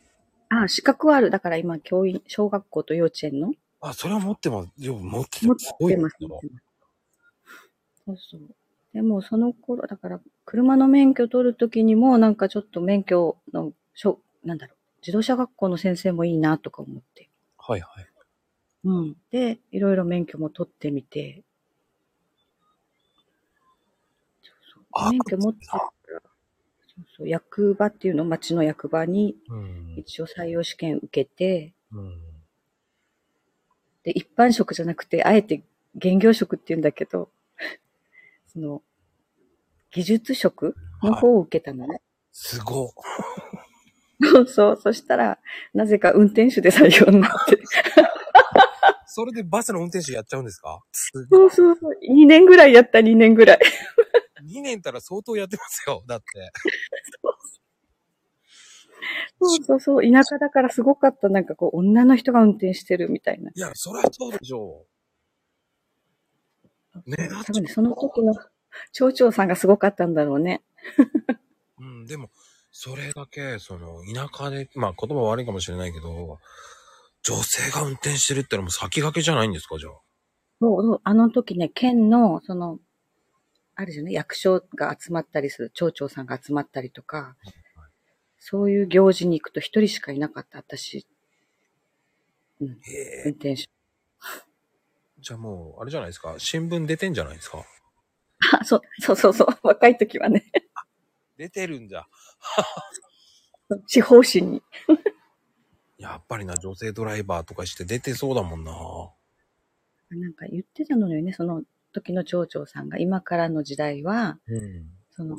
[0.62, 1.30] あ、資格はある。
[1.30, 4.70] だから今、教員、小学校と幼稚園のあ、それは持ってます。
[4.78, 6.16] よ持ってた持っすごいてます。
[6.20, 6.64] 持ってます
[8.06, 8.42] そうそう。
[8.94, 17.30] でもその頃、だから車の免許取るときにもなんかちょっと免許の、しょなんだろう、自動車学校の先生もいいなとか思って。
[17.58, 18.08] はいはい。
[18.86, 19.16] うん。
[19.32, 21.44] で、いろいろ免許も取ってみて。
[24.44, 25.66] そうそうあ免許持って
[26.96, 29.96] そうそう、役場っていうの、町の役場にうん。
[29.98, 32.22] 一応採用試験受けて、うん。
[34.04, 35.64] で、一般職じゃなくて、あえて
[35.96, 37.30] 現業職って言うんだけど、
[38.48, 38.82] その、
[39.92, 42.02] 技術職の方を受けたのね。
[42.32, 42.90] すごっ。
[44.22, 44.80] そうそう。
[44.82, 45.40] そしたら、
[45.74, 47.60] なぜか運転手で採用になって。
[49.16, 50.80] それでバスの運転手やっちゃうんですか？
[50.92, 51.92] そうそうそう。
[52.12, 53.60] 2年ぐらいやった、2年ぐらい。
[54.44, 56.04] 2年たら相当やってますよ。
[56.08, 56.26] だって。
[59.40, 60.12] そうそうそう。
[60.12, 61.30] 田舎だからすごかった。
[61.30, 63.52] なんかこう、女の人が運転してるみたいな。
[63.54, 64.88] いや、そりゃそうでしょ
[67.06, 68.34] ね多分ね、その時の
[68.94, 70.64] 町長さんがすごかったんだろうね。
[71.80, 71.84] う。
[71.84, 72.32] うん、でも、
[72.72, 76.40] それだけ、その、田舎で、まあ言葉悪いかもしれないけど、
[77.24, 79.94] 女性が運転してるってのも先駆けじゃないんですか、じゃあ。
[80.60, 81.02] そう。
[81.04, 82.80] あの時ね、県の、その、
[83.76, 87.36] あるじゃない、役所が集まったりする、町長さんが集まったりとか、
[88.40, 91.08] そういう行事に行くと一人しかいなかった、私。
[92.60, 92.68] うん、
[93.26, 93.32] 運。
[93.32, 93.64] 転手。
[95.20, 96.36] じゃあもう、あれじゃないですか。
[96.38, 97.64] 新聞出てんじゃないですか。
[98.60, 99.48] あ、そう、そうそうそう。
[99.64, 100.44] 若い時はね、
[101.38, 102.06] 出てるんじゃ。
[103.88, 104.64] 地方紙に。
[106.04, 108.74] やっぱりな、女性ドライバーとかして出てそうだもんな。
[110.10, 111.64] なんか言ってたのよね、その
[111.94, 114.90] 時の町長さんが、今からの時代は、うん。
[115.12, 115.38] その、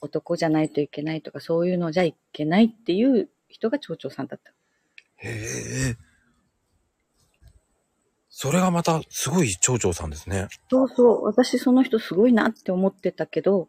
[0.00, 4.52] 男じゃないといけないとか、そういうのじゃいけないっていう人が町長さんだった。
[5.16, 5.28] へ
[5.90, 5.96] え。
[8.28, 10.46] それがまた、すごい町長さんですね。
[10.70, 13.66] そうそう、私その人すごいなって思ってたけど、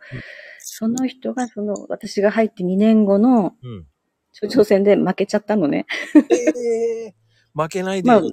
[0.60, 3.88] その人がその、私が入って2年後のうん。
[4.32, 5.86] 町長選で負けちゃったのね。
[6.16, 7.16] ええ
[7.56, 8.10] 負けないで。
[8.10, 8.30] まあね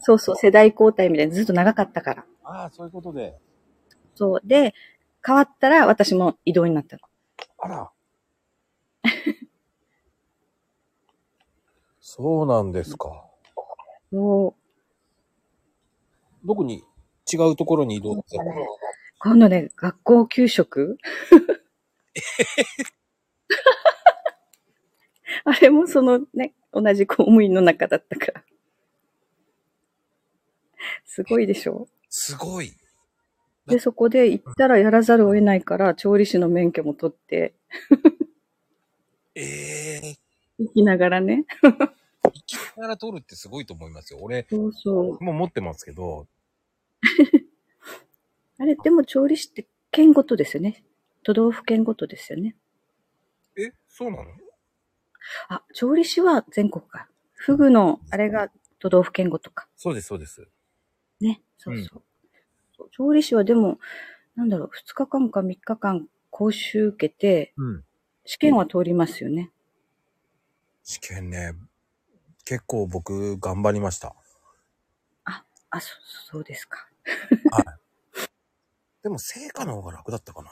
[0.00, 2.24] そうそう、世代交代みたいにずっと長かったから。
[2.42, 3.36] ああ、そういうことで。
[4.14, 4.40] そう。
[4.44, 4.74] で、
[5.24, 7.02] 変わったら私も移動になったの。
[7.58, 7.90] あら。
[12.00, 13.24] そうなんですか。
[14.12, 14.54] そ
[16.44, 16.46] う。
[16.46, 16.84] どこに、
[17.32, 18.22] 違うところに移動って。
[19.20, 20.98] 今度ね、学校給食？
[25.46, 28.44] あれもそのね、同じ公務員の中だったから。
[31.04, 31.88] すごいでしょ？
[32.10, 32.72] すごい。
[33.66, 37.54] で、そこで行ったらやらざるを得ないから、調理師の免許も取って、
[39.34, 39.42] え
[39.96, 40.16] え
[40.58, 41.44] 行きながらね。
[41.62, 44.18] 生きながら取るってすごいと思いますよ。
[44.22, 45.24] 俺、そうそう。
[45.24, 46.26] もう持ってますけど。
[48.58, 50.84] あれ、でも調理師って県ごとですよね。
[51.22, 52.54] 都道府県ごとですよね。
[53.56, 54.30] え、そうなの？
[55.48, 57.08] あ、調理師は全国か。
[57.34, 59.68] フグの、あれが都道府県ごとか。
[59.76, 60.48] そうです、そうです。
[61.20, 61.42] ね。
[61.58, 62.02] そうそう。
[62.76, 63.78] そう調理師はでも、
[64.34, 67.84] なんだろう、2日間か3日間講習受けて、うん。
[68.24, 69.50] 試験は通りますよね。
[70.82, 71.52] 試験ね、
[72.44, 74.14] 結構僕頑張りました。
[75.74, 75.90] あ、そ、
[76.30, 76.88] そうですか。
[79.02, 80.50] でも成果の方が楽だったかな。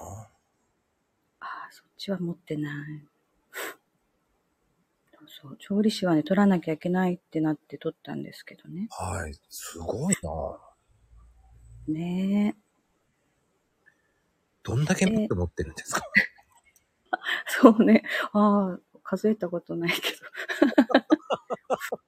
[1.38, 3.06] あ、そっちは持ってない。
[5.42, 5.57] そう。
[5.59, 8.87] 調理師はね、取らなきゃいけないってなって取ったんですけどね。
[8.90, 9.35] はい。
[9.50, 10.59] すごいな。
[11.88, 12.62] ねえ。
[14.62, 16.02] どんだけ免許持ってるんですか、
[17.48, 18.05] そうね。
[18.33, 20.18] ああ、数えたことないけど。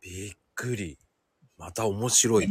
[0.00, 0.98] びっくり。
[1.58, 2.48] また面白い。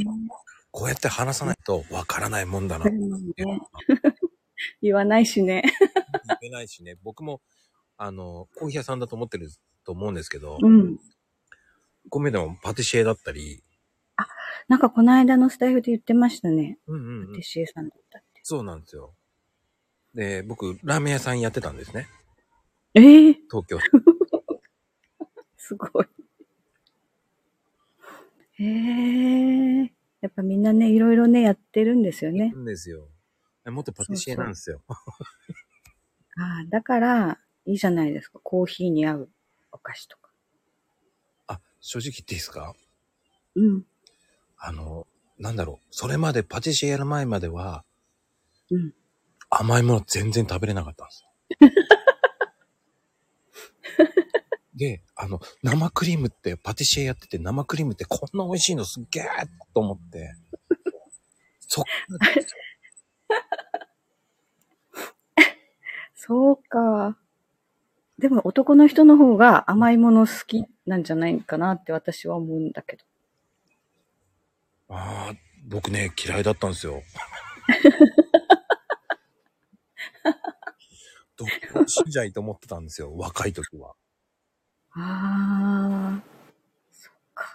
[0.71, 2.85] こうやって話さないとわからないもんだな。
[2.85, 2.91] ね
[4.81, 5.63] 言わないしね。
[6.41, 6.95] 言えないしね。
[7.03, 7.41] 僕も、
[8.03, 9.49] あの、コーヒー屋さんだと思ってる
[9.85, 10.97] と思うんですけど、うん。
[12.09, 13.63] 米でもパティシエだったり、
[14.67, 16.77] なんかこの間のスタイフで言ってましたね。
[16.87, 17.41] うんうん、うんパティ。
[17.43, 18.41] シエさんだったって。
[18.43, 19.13] そうなんですよ。
[20.13, 22.07] で、僕、ラーメン屋さんやってたんですね。
[22.93, 23.79] ええ東京。
[25.57, 26.05] すごい。
[28.55, 29.93] へえ。
[30.21, 32.51] やっぱみんなね、いろいろね、やってるんですよね。
[32.51, 33.07] なんですよ。
[33.65, 34.81] 元パティシエなんですよ。
[36.35, 38.39] ああ、だから、いいじゃないですか。
[38.43, 39.29] コーヒーに合う
[39.71, 40.23] お菓子とか。
[41.85, 42.73] 正直言っていいですか？
[43.55, 43.83] うん。
[44.57, 45.05] あの、
[45.37, 45.87] なんだろう。
[45.91, 47.83] それまでパティシエやる前までは、
[48.71, 48.93] うん。
[49.49, 51.29] 甘いもの全然食べれなかったんですよ。
[54.75, 59.23] で、あの、生クリームって、パティシエやってて生クリームってこんな美味しいのすっげえ
[59.73, 60.33] と思って、
[61.59, 61.85] そっ
[66.15, 67.17] そうか。
[68.19, 73.03] でも男の人の方が甘いもの好きなんじゃないかなって私は思うんだけど。
[74.89, 75.35] ああ、
[75.67, 77.01] 僕ね、嫌いだったんですよ。
[81.35, 81.45] ど
[81.81, 83.95] うしんじゃいと思ってたんですよ、若い時は。
[84.91, 86.23] ああ。
[86.91, 87.49] そっか。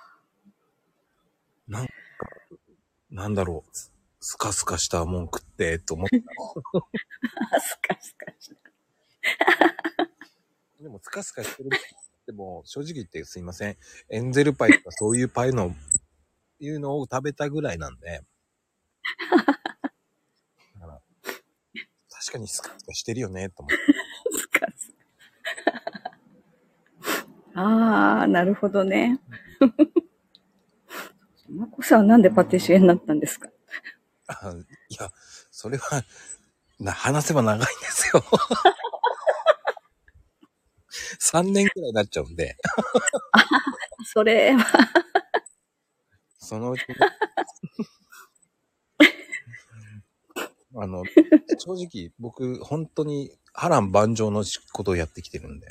[1.69, 1.93] なんか、
[3.11, 6.21] なんだろう、ススカスカしたもん食って、と思って。
[7.61, 10.08] スカスカした。
[10.81, 11.71] でも、スカスカしてる
[12.27, 13.77] でも、正直言ってすいません。
[14.11, 15.75] エンゼルパイとかそういうパイの、
[16.61, 18.23] いうのを食べたぐらいなんで。
[20.75, 21.01] だから、
[22.11, 23.77] 確かにスカスカしてるよね、と思って。
[24.39, 24.93] スカス
[27.55, 27.61] カ。
[27.61, 29.19] ああ、なるほどね。
[31.51, 33.49] まこさんなんでパティシエになったんですか？
[34.29, 34.55] あ
[34.91, 35.11] いや、
[35.51, 36.05] それは、
[36.79, 38.23] な、話せば長いんですよ。
[41.21, 42.57] 3年くらいになっちゃうんで、
[44.05, 44.65] それは、
[46.39, 46.95] そのうちね
[50.77, 51.03] あの、
[51.59, 55.69] 正直僕、本当に波乱万丈のことをやってきてるんで。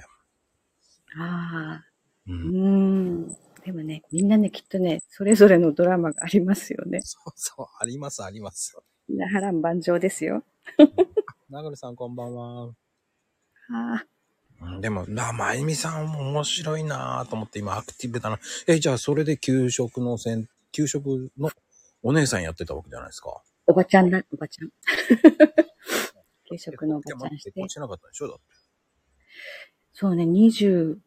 [1.17, 1.85] ああ、
[2.27, 2.31] う。
[2.31, 3.37] うんん。
[3.63, 7.01] でもね、みんなね、きっとね、それぞれのドラマがありますよね。
[7.01, 8.83] そうそう、あります、ありますよ。
[9.07, 10.43] みんな波乱万丈ですよ。
[11.49, 12.63] 長野さんこんばんは。
[12.63, 12.73] あ
[13.69, 14.16] うん
[14.81, 18.39] でも、な、まゆみさんも面白いなぁと思って今アクティブだな。
[18.67, 21.51] え、じゃあそれで給食のせん、給食の
[22.01, 23.41] お姉さんやってたわけじゃないですか。
[23.67, 24.69] おばちゃんだ、おばちゃん。
[26.49, 27.69] 給食のおばちゃんして結婚。
[27.69, 28.43] しなかったでしょだって。
[29.93, 30.97] そうね、23?4?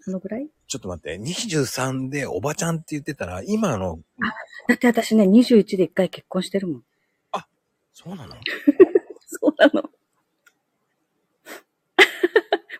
[0.00, 0.48] そのぐらい？
[0.66, 4.00] ちょっと待って、23でおばちゃんって言ってたら、今の、
[4.68, 6.84] だって私ね、21で一回結婚してるもん。
[7.92, 8.36] そうなの？
[9.26, 9.90] そうなの。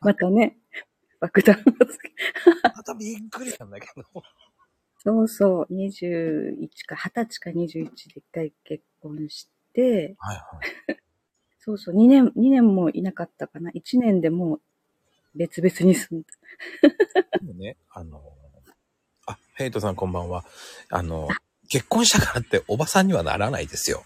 [0.00, 0.56] またね、
[1.20, 2.12] 爆弾をつけ
[2.62, 4.04] またびっくりなんだけど。
[4.98, 11.00] そうそう、21か、20歳か21で一回結婚して、はいはい。
[11.58, 13.70] そうそう、2年、2年もいなかったかな。
[13.70, 14.60] 1年でもう
[15.34, 16.28] 別々に住んだ。
[17.40, 18.22] でもね、あの、
[19.26, 20.44] あ、ヘイトさんこんばんは。
[20.88, 21.28] あの、
[21.68, 24.04] 結婚したからっておばさんにはならないですよ。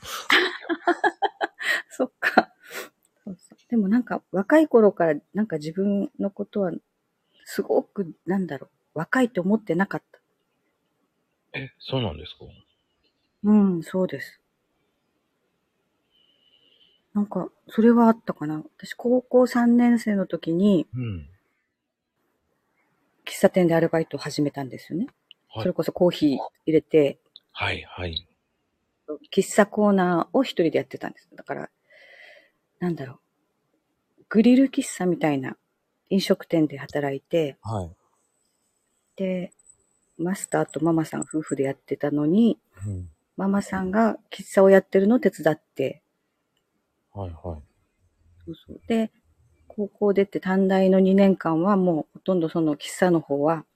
[1.90, 2.52] そっか。
[3.72, 6.72] でもなんか若い頃からなんか自分のことは
[7.46, 8.98] すごくなんだろう。
[8.98, 11.58] 若いと思ってなかった。
[11.58, 12.44] え、そうなんですか？
[13.44, 14.42] うん、そうです。
[17.14, 18.62] なんか、それはあったかな。
[18.76, 21.28] 私、高校3年生の時に、うん。
[23.24, 25.06] 喫茶店でアルバイトを始めたんですよね。
[25.48, 27.18] はいそれこそコーヒー入れて、
[27.52, 28.28] はい、はい。
[29.34, 31.30] 喫茶コーナーを一人でやってたんです。
[31.34, 31.70] だから、
[32.78, 33.18] なんだろう。
[34.32, 35.58] グリル喫茶みたいな
[36.08, 37.90] 飲食店で働いて、はい。
[39.16, 39.52] で、
[40.16, 43.10] マスターとママさん夫婦でやってたのに、うん。
[43.36, 46.02] ママさんが喫茶をやってるのを手伝って、
[47.12, 47.38] はい、はい。
[47.42, 49.10] そうそうで、
[49.68, 53.66] 高校出て短大の2年間はもうほとんどその喫茶の方は、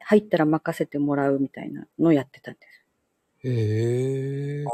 [0.00, 3.46] 入ったら任せてもらうみたいなのをやってたんです。
[3.46, 4.64] へえ。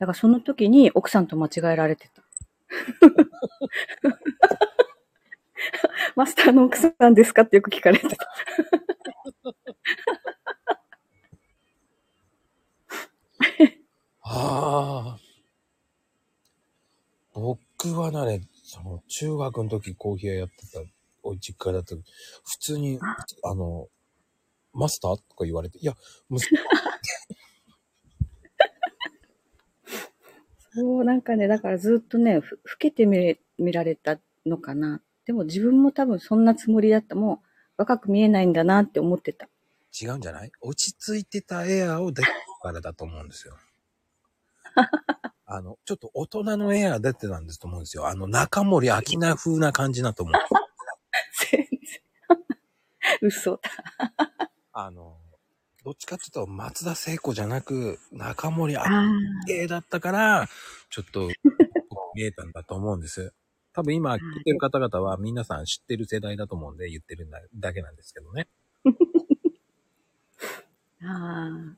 [0.00, 2.24] だからその時に奥さんと間違えられてた。
[6.16, 8.16] マスターの奥さんですかってよく聞かれてた。
[14.22, 15.18] ああ。
[17.34, 17.58] 僕
[17.98, 20.80] はね、その、中学の時コーヒー屋やってた、
[21.22, 22.02] お実家だった時
[22.44, 22.98] 普通に、
[23.44, 23.88] あの、
[24.72, 25.16] マスター？
[25.16, 25.94] とか言われて、いや、
[26.30, 26.56] 息子
[30.72, 35.00] そう、なんかね、だからずっとね、ふ老けて見見られたのかな。
[35.26, 37.14] でも自分も多分そんなつもりだった。
[37.16, 37.46] もう
[37.78, 39.48] 若く見えないんだなって思ってた。
[40.00, 40.52] 違うんじゃない？
[40.60, 43.56] 落ち着いてたエアーを出てるからだと思うんですよ。
[45.46, 48.06] あの、ちょっと大人のエアー出てたんですと思うんですよ。
[48.06, 50.34] あの、中森明菜風な感じだと思う。
[51.50, 51.70] 全然。
[53.22, 53.60] 嘘だ。
[54.72, 55.19] あの、
[55.84, 59.10] どっちかっていうと松田聖子じゃなく、中森明ああ。
[59.46, 60.48] 系だったから、
[60.90, 61.30] ちょっと
[62.14, 63.32] 見えたんだと思うんです。
[63.72, 68.48] 多分今聞いてる方々は皆さん知ってる世代だと思うんで言ってるんだだけなんですけどね。
[71.02, 71.76] ああ。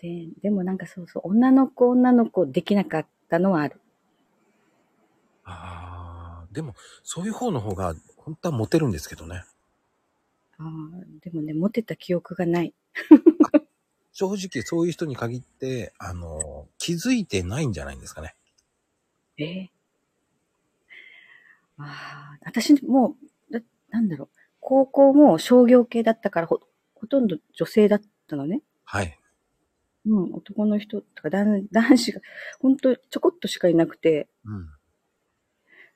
[0.00, 3.80] で、でもなんかそうそう、女の子女の子できなかったのはある。
[5.44, 9.44] ああ、でもそういう方の方が本当はモテるんですけどね。
[10.58, 10.68] ああ、
[11.22, 12.74] でもね、モテた記憶がない。
[14.12, 18.34] 正直そういう人に限って、あの、気づいてないんじゃないんですかね。
[19.36, 19.70] ええ
[21.76, 23.16] ああ、私も
[23.50, 24.28] う、だなんだろう、
[24.60, 26.60] 高校も商業系だったからほ、
[26.94, 28.62] ほとんど女性だったのね。
[28.84, 29.18] はい。
[30.06, 32.20] うん、男の人とか男男子が、
[32.60, 34.68] 本当ちょこっとしかいなくて、うん。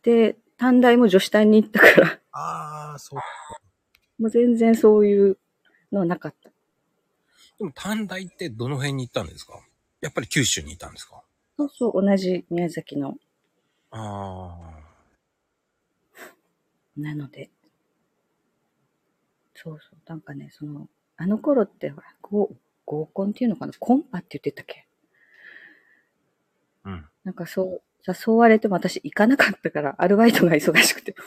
[0.03, 4.23] で、短大も女子大に行ったから、ああ、そう。
[4.23, 5.39] もう全然そういう
[5.93, 6.48] のはなかった。
[7.59, 9.61] でも短大ってどの辺に行ったんですか？
[10.01, 11.23] やっぱり九州にいたんですか？
[11.57, 13.17] そうそう、同じ宮崎の、
[13.91, 14.79] ああ。
[16.97, 17.51] なので。
[19.55, 22.51] そうそう、なんかね、その、あの頃ってほら、合
[22.85, 23.73] 合コンっていうのかな？
[23.79, 24.87] コンパって言ってたっけ？
[26.85, 27.09] うん。
[27.25, 31.17] なんかそう、誘われても私行かなかったから、アルバイトが忙しくて。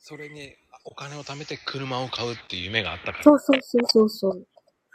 [0.00, 0.54] それに
[0.90, 3.24] お金を貯めて車を買うっていう夢があったから。
[3.24, 4.46] そうそうそうそうそう。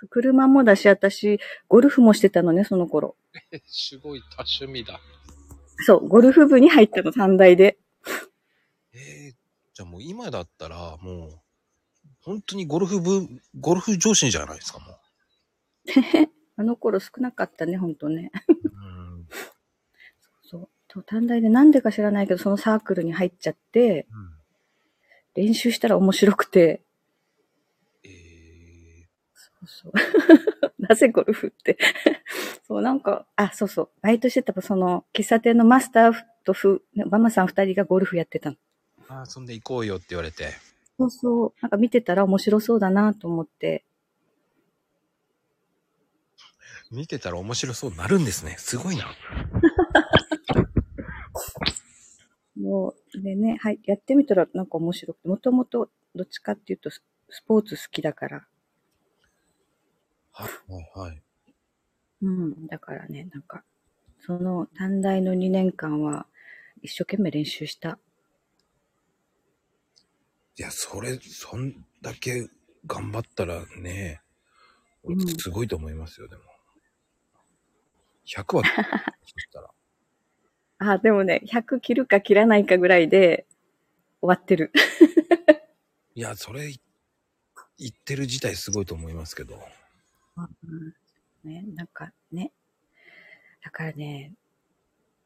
[0.10, 3.16] 車もだし、私、ゴルフもしてたのね、その頃。
[3.52, 5.00] え すごい多趣味だ。
[5.86, 7.78] そう、ゴルフ部に入ったの、短大で。
[8.94, 9.36] えー、
[9.74, 11.40] じゃあもう今だったらもう、
[12.22, 13.28] 本当にゴルフ部、
[13.60, 15.00] ゴルフ上司じゃないですか、も
[16.58, 18.32] あの頃少なかったね、ほんとね。
[18.48, 18.54] う。
[18.54, 18.58] う
[19.20, 19.28] ん。
[20.42, 20.70] そう。
[20.92, 24.33] そう短大でなんでか知らないけど、そのサークルに入っちゃって、うん、
[25.36, 26.82] 練習したら面白くて、
[28.04, 29.94] えー、そうそう。
[30.80, 31.78] なぜゴルフって。
[32.68, 33.90] そう、なんか、あ、そうそう。
[34.02, 36.14] バイトしてたその、喫茶店のマスター
[36.44, 38.58] とフ、ママさん二人がゴルフやってたの。
[39.08, 40.50] あーそんで行こうよって言われて。
[40.98, 41.54] そうそう。
[41.62, 43.84] なんか見てたら面白そうだなと思って。
[46.92, 48.56] 見てたら面白そうになるんですね。
[48.60, 49.06] すごいな。
[52.56, 58.48] もう、でね、はい、やってみたらなんか面白くて、もともとどっちかっていうとススポーツ好きだから。
[60.32, 61.22] はい、はい、はい。
[62.22, 62.68] うん。
[62.68, 63.64] だからね、なんか、
[64.20, 66.28] その短大の2年間は
[66.82, 67.98] 一生懸命練習した。
[70.56, 72.48] いや、それ、そんだけ
[72.86, 74.22] 頑張ったらね、
[75.04, 76.44] うんすごいと思いますよ、でも。
[78.26, 78.64] 100は、
[79.26, 79.70] そしたら。
[80.92, 83.46] あ、でもね、100切るか切らないかぐらいで
[84.22, 84.72] 終わってる。
[86.16, 86.74] いや、それ、
[87.78, 89.60] 言ってる自体すごいと思いますけど。
[90.38, 90.94] うん
[91.44, 92.52] ね、なんかね。
[93.64, 94.34] だからね、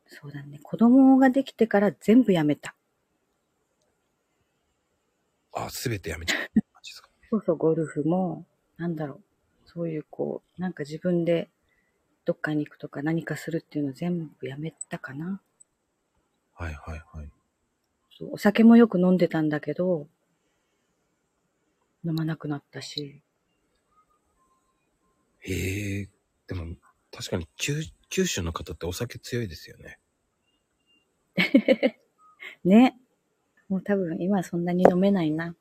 [0.08, 2.76] そうだね、子供ができてから全部やめた。
[5.54, 6.50] あ、すべてやめちゃう感
[6.84, 7.10] じですか。
[7.30, 8.46] そうそう、ゴルフも、
[8.78, 9.22] なんだろう。
[9.66, 11.50] そういうこう、なんか自分で
[12.26, 15.42] どっかに行くとか何かするっていうの全部やめたかな。
[16.58, 17.30] はい、はい、はい。
[18.18, 20.08] そうお酒もよく飲んでたんだけど、
[22.04, 23.22] 飲まなくなったし。
[25.42, 26.10] へえ、
[26.48, 26.76] でも、
[27.12, 30.00] 確かに九、九州の方ってお酒強いですよね。
[32.66, 32.98] ね。
[33.70, 35.56] もう多分今そんなに飲めないな。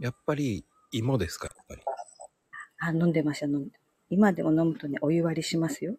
[0.00, 1.82] やっぱり、芋ですか、やっぱり。
[2.78, 3.78] あ、飲んでました、飲んで。
[4.10, 5.96] 今でも飲むとね、お湯割りしますよ。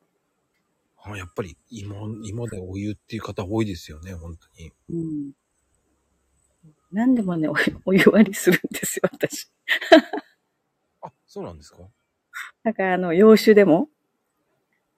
[1.07, 4.71] あやっぱり芋、芋でお湯っていう方多いですよね、本当に。
[4.89, 4.97] う
[5.29, 5.31] ん。
[6.91, 9.49] 何でもね、お湯 お湯割りするんですよ、私。
[11.01, 11.77] あ、そうなんですか？
[12.63, 13.89] だから、あの、洋酒でも、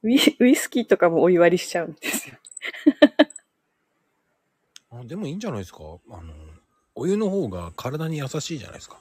[0.03, 2.37] ウイウイスキーとかもお湯割りしちゃうんですよ。
[4.89, 5.79] あでもいいんじゃないですか？
[6.09, 6.33] あの、
[6.95, 8.99] お湯の方が体に優しいじゃないですか。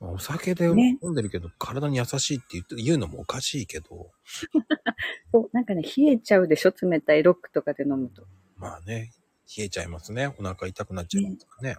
[0.00, 4.10] まあお酒で飲ねんでるけど、体に優しいって言って言うのもおかしいけど、
[5.32, 6.72] そう、なんかね、冷えちゃうでしょ？
[6.82, 8.26] 冷たいロックとかで飲むと。
[8.56, 9.12] まあね、
[9.56, 10.28] 冷えちゃいますね。
[10.38, 11.76] お腹痛くなっちゃいますからね。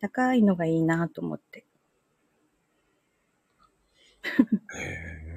[0.00, 1.64] 高いのがいいなと思って。
[4.74, 5.36] へえ。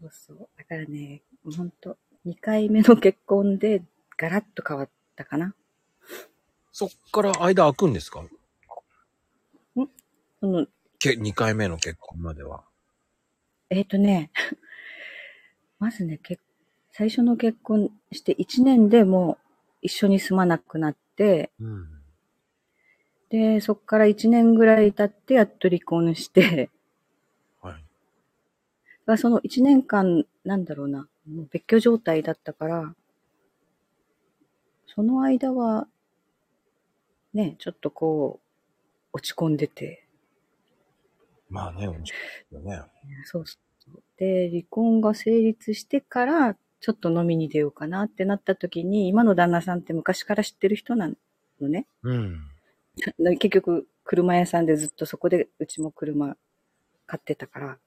[0.00, 0.48] そうそう。
[0.56, 3.82] だからね、ほんと、2回目の結婚で
[4.16, 5.54] ガラッと変わったかな。
[6.72, 8.24] そっから間空くんですか？
[10.40, 10.66] その、
[10.98, 12.64] け ?2 回目の結婚までは。
[13.70, 14.30] えっ、とね、
[15.78, 16.42] まずね、結
[16.92, 19.46] 最初の結婚して1年でもう
[19.82, 21.88] 一緒に住まなくなって、うん。
[23.30, 26.68] で、そっから1年ぐらい経ってやっと離婚して、
[27.62, 27.84] はい。
[29.06, 32.94] からその1年間、なんだろうな、もう別居状態だったから、
[34.86, 35.86] その間は、
[37.32, 38.46] ね、ちょっとこう、
[39.12, 40.06] 落ち込んでて、
[41.50, 42.18] まあね、面白
[42.52, 42.82] いよね。
[43.24, 43.58] そうそ
[43.92, 44.02] う。
[44.16, 51.10] で、離婚が成立してから、ちょっと飲みに出ようかなってなった時に、今の旦那さんって昔から知ってる人な
[51.60, 51.86] のね。
[52.02, 52.40] うん。
[53.38, 56.36] 結局、車屋さんでずっとそこで、うちも車
[57.06, 57.78] 買ってたから、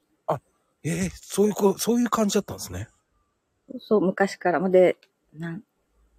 [0.84, 2.90] えーそういうこ、そういう感じだったんですね。
[3.80, 4.60] そう、昔から。
[4.60, 4.98] まで、
[5.34, 5.60] な、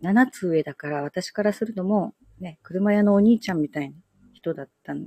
[0.02, 3.96] 7つ上だから、私からするともう、ね、車屋のお兄ちゃんみたいな
[4.32, 5.06] 人だったの。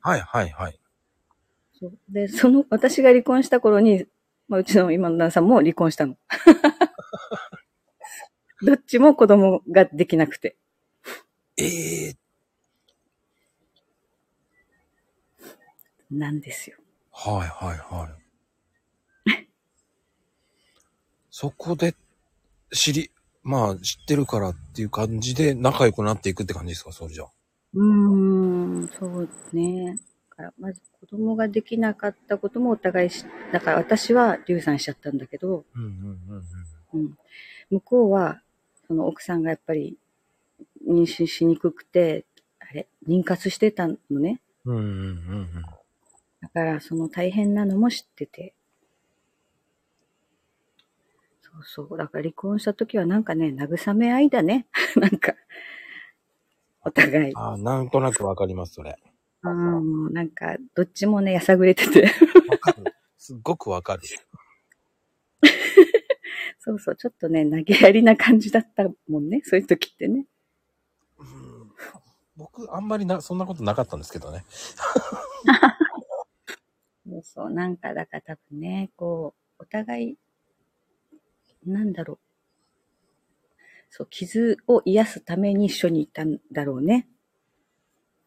[0.00, 0.80] はいはいはい。
[1.84, 4.06] そうで、その、私が離婚した頃に、
[4.48, 6.16] まあ、うちの今の旦那さんも離婚したの。
[8.62, 10.56] どっちも子供ができなくて。
[11.58, 12.16] ええ
[16.10, 16.78] なんですよ。
[17.10, 18.14] はいはいはい。
[21.30, 21.94] そこで
[22.72, 23.10] 知り、
[23.42, 27.28] まあ知ってるからっていう感じで仲良くなっていくって感じですか、それじゃあ。
[27.74, 27.82] うー
[28.84, 29.98] ん、そうね。
[30.36, 35.64] だから、まず子供ができなかったこともお互いし、だから私は流産しちゃったんだけど、
[37.70, 38.40] 向こうは、
[38.86, 39.96] その奥さんがやっぱり
[40.88, 42.24] 妊娠しにくくて、
[42.58, 44.40] あれ、妊活してたのね。
[46.40, 48.54] だから、その大変なのも知ってて。
[51.40, 51.98] そうそう。
[51.98, 54.66] だから離婚した時はなんかね、慰め合いだね。
[54.96, 55.34] なんか、
[56.82, 57.32] お互い。
[57.36, 58.98] ああ、なんとなくわかります、それ。
[59.44, 62.10] うん、なんか、どっちもね、やさぐれてて。
[62.48, 62.84] わかる。
[63.18, 64.02] すっごくわかる。
[66.60, 69.42] そうそう、ちょっとね、投げやりな感じだったもんね。
[69.44, 70.26] そういう時ってね。
[71.18, 71.54] うん
[72.36, 74.44] 僕、あんまりな、そんなことなかったんですけどね。
[77.06, 80.18] そうそう、なんか、だから多分ね、こう、お互い、
[81.64, 82.18] なんだろう。
[83.90, 87.08] そう、傷を癒すために一緒にいたんだろうね。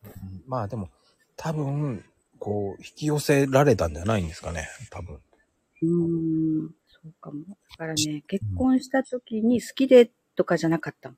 [0.04, 0.90] うんまあでも、
[1.38, 2.04] 多分、
[2.40, 5.20] こう、引き寄せられたんじゃないんですかね、多分。
[5.82, 5.88] うー
[6.68, 7.44] ん、そうかも。
[7.72, 11.16] だからね、結婚した時に好きでとかじゃなかったの。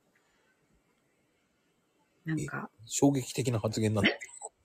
[2.25, 4.19] なんか、衝撃的な発言なんで。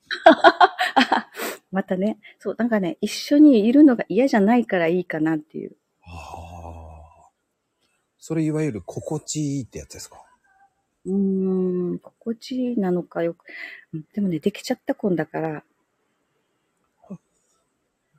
[1.71, 5.75] またね、そう、なんかね、一緒にいるのが嫌じゃないからいいかなっていう。
[6.03, 7.29] ああ。
[8.19, 10.24] それいわゆる心地いいってやつですか？
[11.05, 13.45] うーん、心地いいなのかよく。
[13.93, 15.63] うんでもね、できちゃった婚だから、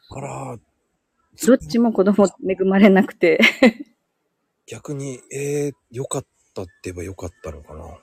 [0.09, 0.57] あら、
[1.47, 3.41] どっちも子供恵まれなくて。
[4.67, 7.99] 逆に、えー、良かったって言えば良かったのかな。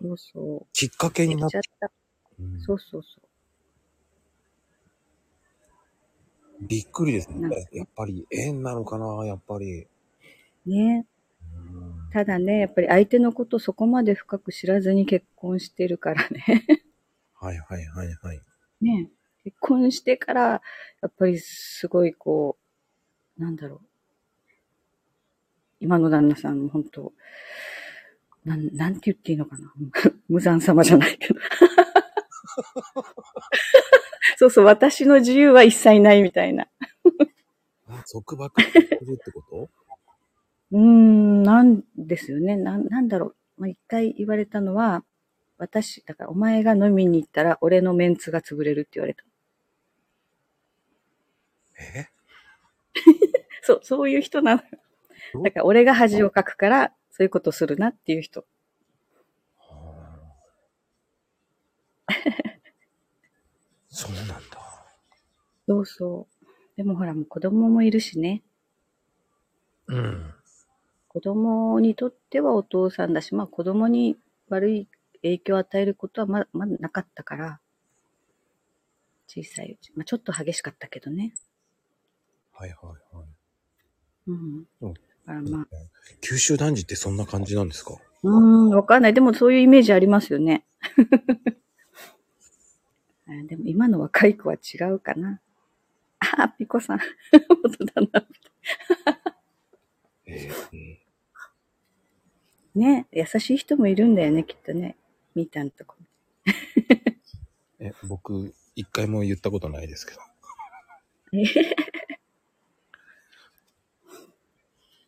[0.00, 0.66] そうそう。
[0.72, 1.90] きっかけになっちゃった。
[2.38, 3.20] うんそうそうそ
[6.60, 7.56] びっくりですなんか。
[7.56, 9.82] ねやっぱり縁なのかな、やっぱり。
[9.82, 10.70] う。
[10.70, 11.06] ね。
[11.72, 11.84] うん
[12.14, 16.64] ただね、やっぱり相手のことそこまで深く知らずに結婚してるからね。
[17.34, 18.40] はいはいはいはい。
[18.80, 19.10] ね。
[19.42, 20.42] 結婚してから、
[21.02, 22.56] やっぱりすごいこ
[23.36, 23.80] う、なんだろう。
[25.80, 27.12] 今の旦那さんも本当
[28.44, 29.72] なん、なんて言っていいのかな。
[30.28, 31.40] 無残様じゃないけど。
[34.38, 36.68] そうそう、私の自由は一切ないみたいな。
[38.12, 39.68] 束縛するってこと？
[40.74, 42.56] うーん、なんですよね。
[42.56, 43.36] なん、なんだろう。
[43.58, 45.04] まあ、一回言われたのは、
[45.56, 49.22] 私、だからお前が飲みに行ったら俺のメンツが潰れるって言われた。
[51.78, 52.08] え？
[53.62, 54.68] そう、そういう人なのよ。
[55.44, 58.44] だから俺が恥をかくから、そういうことするなっていう人。
[59.56, 60.18] は
[62.10, 62.12] あ
[63.88, 64.36] そうなんだ。
[65.68, 66.46] そうそう。
[66.76, 68.42] でもほらもう子供もいるしね。
[69.86, 70.34] うん。
[71.14, 74.16] 子供にとってはお父さんだし、まあ子供に
[74.48, 74.88] 悪い
[75.22, 77.60] 影響を与えることはままだなかったから、
[79.28, 79.92] 小さいうち。
[79.94, 81.32] まあちょっと激しかったけどね。
[82.52, 82.86] はいはい
[83.16, 83.26] はい。
[84.26, 84.64] うん。
[84.82, 85.00] うんだ
[85.32, 85.66] からまあ、
[86.20, 87.94] 九州男児ってそんな感じなんですか？
[88.24, 88.30] うー
[88.66, 89.14] ん、わかんない。
[89.14, 90.66] でもそういうイメージありますよね。
[93.26, 95.40] あでも今の若い子は違うかな。
[96.18, 96.98] あ、ピコさん。
[96.98, 97.08] 本
[97.78, 98.26] 当だな。
[100.26, 101.03] ええ
[102.74, 104.96] ね、優しい人もいるんだよね、きっとね。
[105.34, 105.96] みーたんとこ。
[107.78, 110.20] え、僕、一回も言ったことないですけど。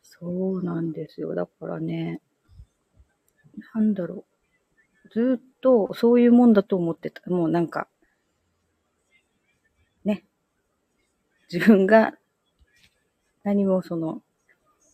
[0.02, 1.34] そうなんですよ。
[1.34, 2.20] だからね、
[3.74, 4.24] なんだろ
[5.04, 5.08] う。
[5.10, 7.28] ずーっとそういうもんだと思ってた。
[7.30, 7.88] もうなんか、
[10.04, 10.24] ね。
[11.52, 12.14] 自分が
[13.44, 14.22] 何もその、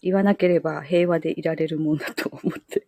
[0.02, 2.86] 言わなければ平和でいられるもんだと思って。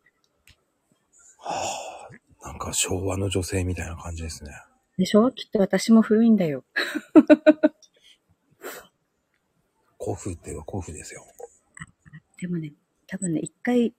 [1.38, 2.08] は
[2.42, 4.50] あ、なんか昭和の女性みたいな感じですね。
[4.98, 6.64] でしょきっと私も古いんだよ。
[9.98, 11.24] 古風っていうか古風ですよ。
[12.38, 12.74] でもね、
[13.06, 13.94] 多分ね、一回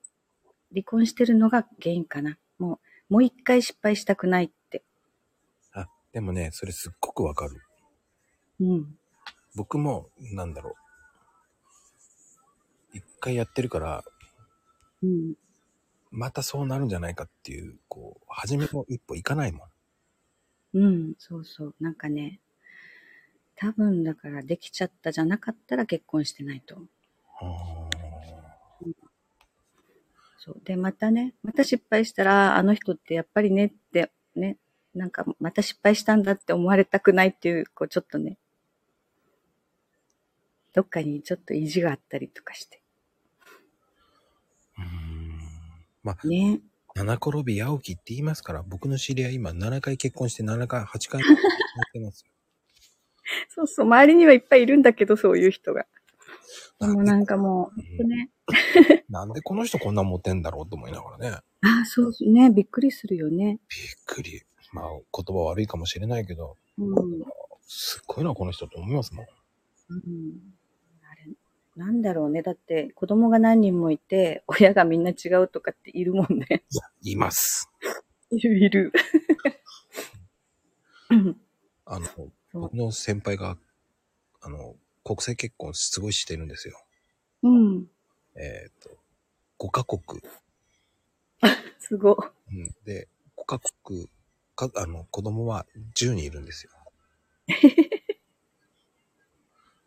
[0.70, 2.38] 離婚してるのが原因かな。
[2.58, 4.84] もう、もう一回失敗したくないって。
[5.72, 7.62] あ、でもね、それすっごくわかる。
[8.60, 8.98] うん。
[9.54, 10.74] 僕も、なんだろう。
[13.26, 14.04] 一回やってるから、
[15.02, 15.34] うん。
[16.12, 20.78] またそうなるんじゃないかっていう、こう、初めの一歩いかないもん。
[20.78, 21.74] うん、そうそう。
[21.80, 22.38] なんかね、
[23.56, 26.76] 多分だからできちゃったじゃなかったら結婚してないと。
[26.76, 27.90] は
[30.38, 30.60] そう。
[30.64, 34.56] で、またね、また失敗したら、あの人ってやっぱりねって、ね、
[34.94, 38.38] なんかまた失敗したんだって思われたくないっていう、こうちょっとね、
[40.76, 42.82] どっかにちょっと意地があったりとかして。
[44.76, 45.40] あ、うーん。
[46.06, 46.60] まあ、ね。
[46.94, 52.30] 七転び八起きって言いますから、僕の知り合い今7回結婚して7回、8回結婚してますよ。
[53.50, 55.84] そうそう、周りにはいっぱいいるんだけど、そういう人が。
[56.78, 58.30] でもなんかもう、ほんとね、
[59.10, 61.28] なんでこの人こんなモテんだろうと思いながらね。
[61.30, 61.42] あ
[61.82, 63.58] あ、そうそうね、びっくりするよね。
[63.68, 64.42] びっくり。
[64.72, 67.24] まあ、言葉悪いかもしれないけど、うん。
[67.62, 69.26] すっごいな、この人と思いますもん。
[69.90, 70.55] うん
[71.76, 72.40] なんだろうね。
[72.40, 76.64] だって、子供が何人もいて、 親がみんな違うとかっているもんね。
[76.70, 77.68] いや、います。
[78.30, 78.92] いるいる。
[81.10, 81.40] う ん
[81.84, 82.06] あの、
[82.52, 83.58] 僕の先輩が、
[84.40, 86.82] あの、国際結婚すごいしてるんですよ。
[87.42, 87.90] うん。
[88.34, 88.90] えっ、と、
[89.58, 90.20] 5カ国。
[91.78, 92.16] すご。
[92.48, 93.06] うん、で、
[93.36, 94.08] 5カ国、
[94.56, 96.72] か、あの、子供は10人いるんですよ。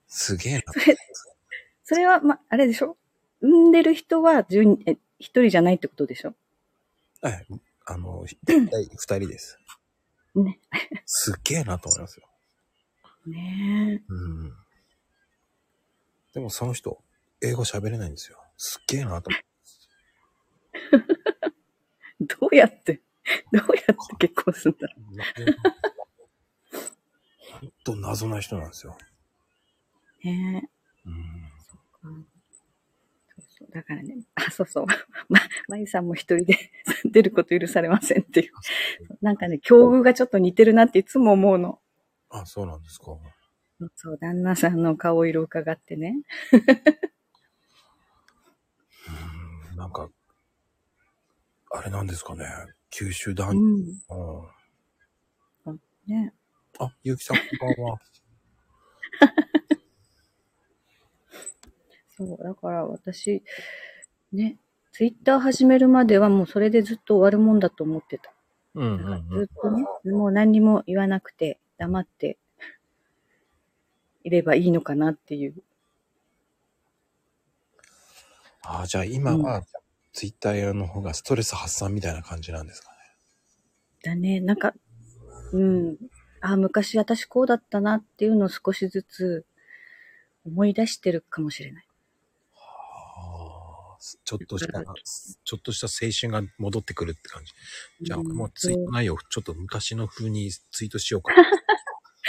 [0.07, 0.61] すげえな。
[1.89, 2.97] それ、は、ま、あれでしょ？
[3.41, 6.35] 産んでる人は10人、え、一人じゃないってことでしょ？
[7.23, 7.47] はい。
[7.87, 9.57] あの、大体2人です。
[10.35, 10.59] ね。
[11.07, 12.27] すっげえなと思いますよ。
[13.25, 14.53] ねうん。
[16.35, 17.01] でもその人、
[17.41, 18.37] 英語喋れないんですよ。
[18.55, 19.43] すっげえなと思え。
[22.39, 23.01] どうやって、
[23.51, 25.05] どうやって結婚するんだろう。
[27.61, 28.95] ほんと謎な人なんですよ。
[30.23, 30.27] う。
[30.27, 30.69] ね
[31.07, 31.13] うん。
[31.13, 31.48] うん
[33.71, 34.85] だからね、あ、そうそう。
[35.29, 36.57] ま、まゆさんも一人で
[37.05, 38.51] 出ること許されませんっていう。
[39.21, 41.81] なんかね、境遇がちょっと似てるなっていつも思うの。
[42.29, 43.17] あ、そうなんですか。
[43.95, 46.21] そう、旦那さんの顔色を伺ってね。
[49.71, 49.77] うん。
[49.77, 50.09] なんか、
[51.71, 52.45] あれなんですかね。
[52.89, 53.57] 九州男児。
[53.57, 55.71] うん。
[55.73, 55.79] うん。
[56.07, 56.33] ね。
[56.79, 57.99] あ、ゆうきさん、こんばんは。
[62.19, 63.41] そう、だから私、
[64.33, 64.57] ね、
[64.91, 68.33] ツイッター始めるまではもうそれでずっと終わるもんだと思ってた。
[68.75, 72.37] うんだからうんずっとね、もう何にも言わなくて、黙って
[74.23, 75.55] いればいいのかなっていう。
[78.63, 79.63] あじゃあ今は、
[80.11, 82.97] ツイッターの方がストレス発散みたいな感じなんですかね。
[84.03, 84.73] だね、なんか、
[85.53, 85.97] うん。
[86.41, 89.45] あ、昔私こうだったなっていうのを少しずつ
[90.45, 91.88] 思い出してるかもしれない。
[93.99, 94.83] ちょっとした、
[95.43, 97.53] ちょっとした青春が戻ってくるって感じ。
[98.01, 101.33] じゃあ、うんもうツイート内容、ちょっと昔の風にツイートしようか。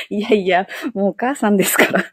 [0.08, 2.04] いやいや、もうお母さんですから。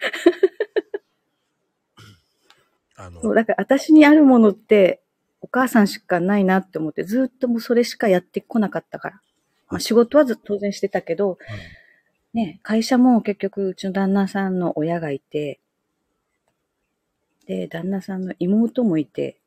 [2.97, 5.01] あの、そう、だから私にあるものって、
[5.41, 9.21] お母さんしかないなって思って、ずっともうそれしかやってこなかったから。
[9.69, 11.37] まあ仕事はず当然してたけど、
[12.33, 15.59] ね、会社も結局うちの旦那さんの親がいて、
[17.47, 19.39] で、旦那さんの妹もいて、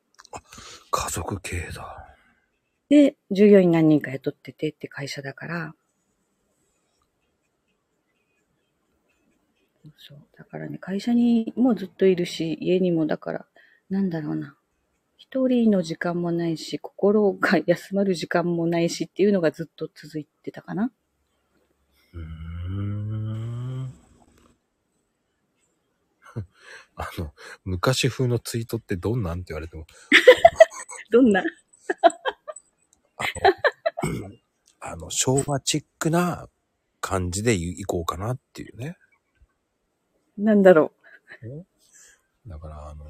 [0.91, 2.07] 家族経営だ。
[2.89, 5.73] で、従業員何人か雇っててって会社だから、
[9.97, 10.17] そう。
[10.37, 13.45] だからね、会社にもずっといるし、家にもだから、
[13.89, 14.55] なんだろうな。
[15.17, 20.91] 一人の時間もないし、心が休まる時間もないしっていうのがずっと続いてたかな。
[22.13, 23.00] うーん。
[27.01, 27.33] あの、
[27.65, 29.87] 昔風のツイートってどんなんって言われても、
[31.09, 31.43] どんな？
[33.17, 33.23] あ
[34.03, 34.31] の、
[34.79, 36.47] あの昭和チックな
[36.99, 38.97] 感じでいこうかなっていうね。
[40.37, 40.91] なんだろ
[42.45, 43.05] だから、あの、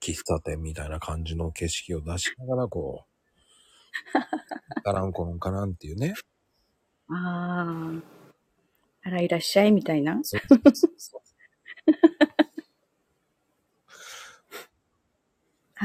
[0.00, 6.14] 喫茶店みたいな感じの景色を出しながら、こう、ガランコロンかなんっていうね。
[7.08, 7.14] う。
[7.14, 8.02] ああ。
[9.02, 10.20] あら、いらっしゃいみたいな。
[10.22, 11.24] そうそうそうそう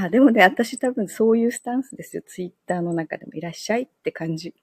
[0.05, 2.23] あ、でもね、私多分そういうスタンスですよ。
[2.25, 4.49] ツイッターの中でもいらっしゃいって感じ。
[4.49, 4.53] い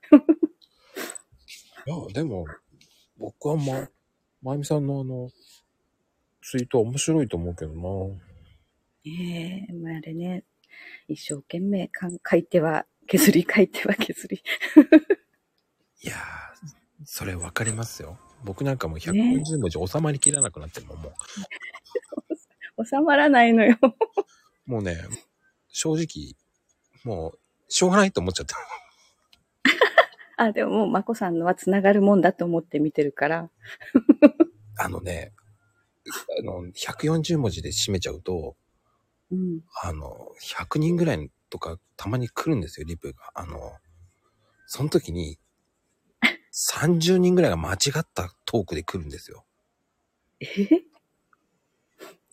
[1.90, 2.46] や、でも、
[3.18, 3.88] 僕はま、
[4.42, 5.30] まゆみさんのあの、
[6.42, 7.80] ツイートは面白いと思うけどな。
[9.04, 10.44] ええまああれね、
[11.08, 14.42] 一生懸命かん書いては削り、書いては削り。
[16.02, 16.18] いやー、
[17.04, 18.18] それわかりますよ。
[18.44, 21.12] 僕なんかもう140文字収まりきらなくなってるもん、も
[22.84, 23.76] 収まらないのよ。
[24.68, 24.70] う。
[24.70, 24.96] もうね、
[25.68, 26.34] 正直、
[27.04, 27.38] もう、
[27.68, 28.56] しょうがないと思っちゃった。
[30.36, 33.50] あ、でももう、まこさんのは繋がるもんだと思って見てるから。
[34.78, 35.32] あのね、
[36.40, 38.56] あの、140文字で締めちゃうと、
[39.30, 39.60] うん。
[39.82, 43.32] あの、100人ぐらいとかたまに来るんですよ、リプが。
[43.34, 43.58] あの、
[44.66, 45.38] その時に、
[46.52, 49.44] 30人ぐらいが間違ったトークで来るんですよ。
[50.40, 50.46] え？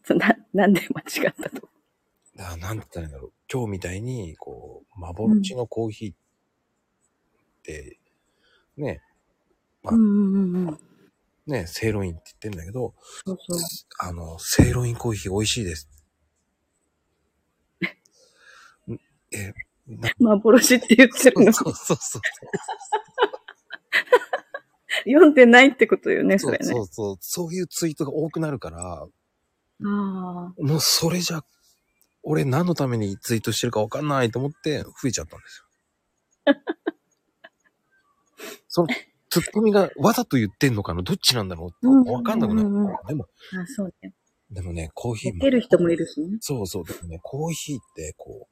[0.04, 1.70] そな、なんで間違ったと？
[2.36, 3.32] だからなんて言ったらいいんだろう。
[3.52, 6.16] 今日みたいに、こう、幻のコーヒーっ
[7.64, 8.00] て、
[8.78, 9.02] ね、
[9.86, 10.80] あうんうんうんうん。
[11.46, 13.60] ね、セイロインって言ってんだけど、そうそう。
[14.00, 15.90] あの、セイロインコーヒー美味しいです。
[18.90, 18.94] ん
[19.36, 19.54] え、
[19.88, 21.52] な幻って言ってるの？
[21.54, 22.22] そうそうそう。
[25.06, 26.66] 読んでないってことよね、それね。
[26.66, 27.18] そうそうそう。
[27.20, 29.08] そういうツイートが多くなるから、あ
[29.82, 29.86] あ。
[29.86, 31.44] もうそれじゃ、
[32.24, 35.66] 俺何のためにツイートしてるかわかんないと思って増えちゃったんですよ。
[38.68, 38.88] その
[39.30, 43.08] ツッコミがわざと言ってんのかなどっちなんだろうってわかんなくなるうんうんうんうん。
[43.08, 43.28] でも、あ
[43.68, 44.14] そうね。
[44.52, 46.38] でもね、コーヒーボケる人もいるしね。
[46.40, 46.86] そうそう。
[46.86, 48.48] でもね、コーヒーってこ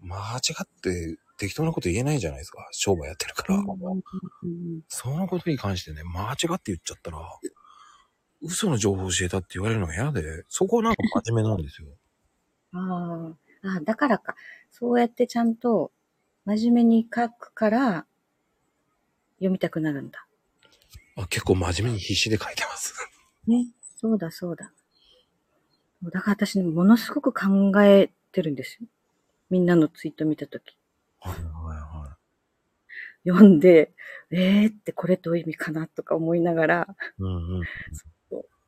[0.00, 2.68] う、間違って適当なこと言えないじゃないですか。
[2.70, 3.56] 商売やってるから。
[3.56, 4.02] うんうんうん
[4.88, 7.18] そのことに関してね、間違って言っちゃったら、
[8.40, 11.88] 嘘の情報を教えたって言われるのが嫌で、そこはなんか真面目なんですよ。
[12.74, 13.80] ああ。
[13.80, 14.34] だからか。
[14.70, 15.92] そうやってちゃんと
[16.44, 18.06] 真面目に書くから
[19.36, 20.26] 読みたくなるんだ。
[21.16, 22.94] あ結構真面目に必死で書いてます。
[23.46, 23.68] ね。
[23.96, 24.72] そうだそうだ。
[26.02, 28.88] だから私ね、ものすごく考えてるんですよ。
[29.48, 30.76] みんなのツイート見たとき。
[31.20, 32.18] はいはいは
[33.26, 33.94] 読んで、
[34.30, 37.22] えーってこれどういう意味かなとか思いながら、い。
[37.22, 37.64] うんうん。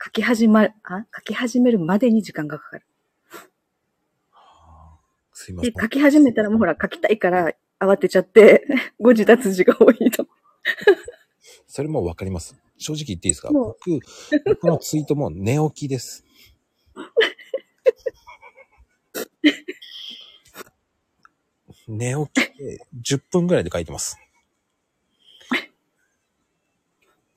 [0.02, 2.86] 書き始まる、あ書き始めるまでに時間がかかる。
[5.47, 5.72] すいません、。
[5.72, 8.66] で書き始めたらもうほら書きたいから慌てちゃって、
[8.99, 10.26] 誤字脱字が多いの。
[11.68, 12.57] それもわかります。
[12.78, 13.53] 正直言っていいですか？
[13.53, 14.01] もう僕、
[14.44, 16.24] 僕のツイートも寝起きです。
[21.86, 22.78] 寝起きで
[23.09, 24.18] 10分ぐらいで書いてます。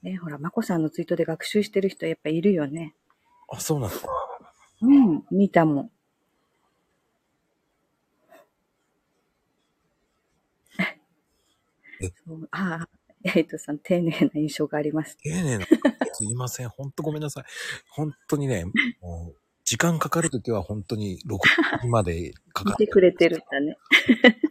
[0.01, 2.95] ね、ほら、まこさんのツイートで学習してる人やっぱいるよね。
[3.49, 4.07] あ、そうなんですか。
[4.81, 5.91] うん、見たもん。
[10.79, 10.87] えそう
[12.51, 12.89] ああ、
[13.23, 15.17] エイトさん、丁寧な印象があります。
[15.17, 15.65] 丁寧な。
[16.13, 16.69] すいません。
[16.69, 17.43] ほんとごめんなさい。
[17.89, 18.65] 本当にね、
[19.01, 21.37] もう、時間かかるときは本当に6
[21.81, 23.77] 時までかか見てくれてるんだね。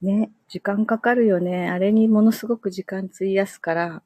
[0.00, 1.68] ね、時間かかるよね。
[1.68, 4.02] あれにものすごく時間費やすから。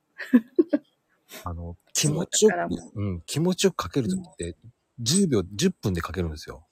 [1.44, 4.56] あの、 気持ちよく、うん、気持ちよく書けるときって、
[5.00, 6.66] 10秒、10分で書けるんですよ。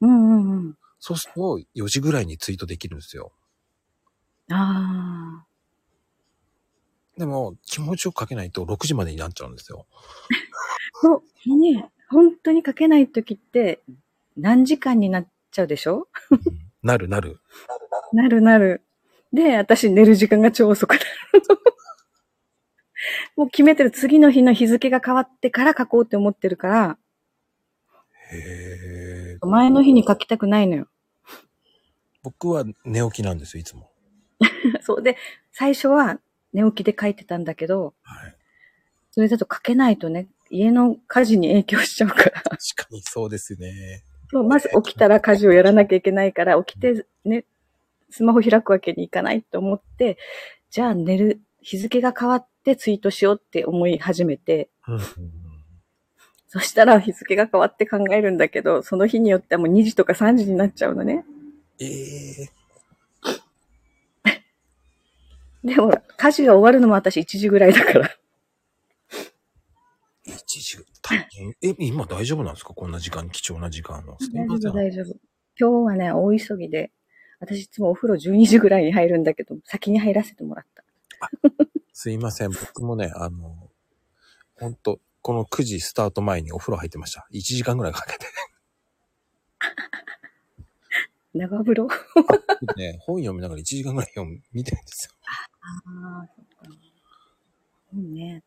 [0.00, 0.78] うんうんうん。
[0.98, 3.32] そうすると、4時ぐらいにツイートできるんですよ。
[4.50, 5.46] ああ。
[7.18, 9.86] でも、気持ちよく書けないと6時までになっちゃうんですよ。
[11.02, 13.80] そう、ね、本当に書けない時って
[14.36, 16.08] 何時間になっちゃうでしょ？
[16.82, 17.40] なるなる。
[18.12, 18.82] なるなる。
[19.32, 21.04] で、私寝る時間が超遅くなる。
[23.36, 26.98] もう決めてる次の日の日付が変わってから書こうって思ってるから、
[28.32, 29.46] へえ。
[29.46, 30.86] 前の日に書きたくないのよ。
[32.22, 33.89] 僕は寝起きなんですよ、いつも。
[34.82, 35.16] そうで、
[35.52, 36.20] 最初は
[36.52, 38.36] 寝起きで書いてたんだけど、はい。
[39.12, 42.30] それだと書けないとね、家の家事に影響しちゃうから。
[42.42, 42.56] 確か
[42.90, 44.02] にそうですね。
[44.30, 47.44] そうまず起きたら家事をやらなきゃいけないから、起きてね、
[48.10, 50.18] スマホ開くわけにいかないと思って、
[50.70, 54.70] じゃあ寝る、日付が変わってツイートしようって思い始めて、
[56.48, 61.24] そしたら日付が変わって考えるんだけど、その日によってはもう2時とか3時になっちゃうのね。
[61.80, 62.59] ええ
[65.62, 68.10] でも、家事が終わるのも私1時ぐらいだから。
[70.24, 71.54] 一時、大変？
[71.62, 72.72] え、今大丈夫なんですか？
[72.72, 74.16] こんな時間、貴重な時間の。
[74.32, 74.58] 大。
[74.58, 75.16] 丈夫、大丈夫。
[75.58, 76.90] 今日はね、大急ぎで、
[77.40, 80.84] 私いつもお風呂12時ぐらいに入るんだけど、先に入らせてもらった。
[81.92, 82.50] すいません。
[82.50, 83.70] 僕もね、あの、
[84.56, 87.26] ほんと、この9時スタート前にお風呂入ってました。
[87.32, 88.26] 1時間ぐらいかけて。
[91.34, 91.88] 長風呂？
[92.76, 95.14] ね、本読みながら1時間ぐらい読む、見てるんですよ。
[95.60, 96.76] ああ、そっか。
[97.94, 98.42] うんね。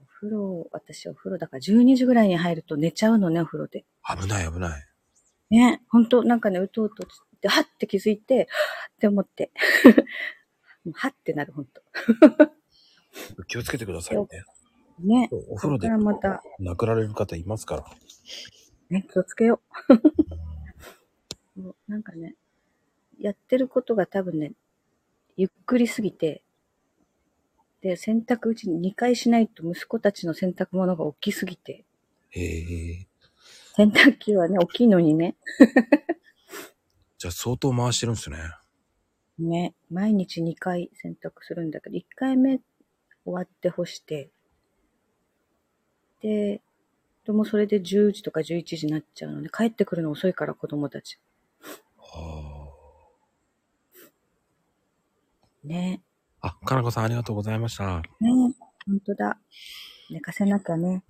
[0.00, 3.84] お風呂、私お風呂だから12時ぐらいに入ると寝ちゃうのね、お風呂で。
[4.20, 4.82] 危ない危ない。
[5.50, 8.46] ね、ほんと、なんかね、うとうとって、はって気づいて、はっ
[8.94, 9.52] って思って。
[10.84, 11.82] もうはってなる、ほんと。
[13.46, 14.26] 気をつけてくださいね。
[15.00, 15.28] ね。
[15.50, 17.84] お風呂でまた、亡くなられる方いますから。
[18.90, 19.60] ね、気をつけよ
[21.56, 21.60] う。
[21.60, 22.36] もうなんかね、
[23.18, 24.52] やってることが多分ね、
[25.36, 26.42] ゆっくりすぎて、
[27.80, 31.84] で、洗濯うちに2回しないと息子たちの洗濯物が大きすぎて、
[32.30, 33.06] へえ。
[33.76, 35.36] 洗濯機はね、大きいのにね、
[37.18, 38.38] じゃあ相当回してるんですね。
[39.38, 42.60] ね、毎日2回洗濯するんだけど、1回目
[43.24, 44.30] 終わって干して、
[46.20, 46.62] で、
[47.24, 51.18] でもそれで10時とか11時になっちゃうので、帰ってくるの遅いから子供たち。
[55.64, 56.02] ね、
[56.40, 56.48] あ。
[56.48, 58.02] あ、かなこさんありがとうございました。
[58.20, 58.30] ね、
[58.86, 59.38] ほんとだ。
[60.10, 61.02] 寝かせなきゃね。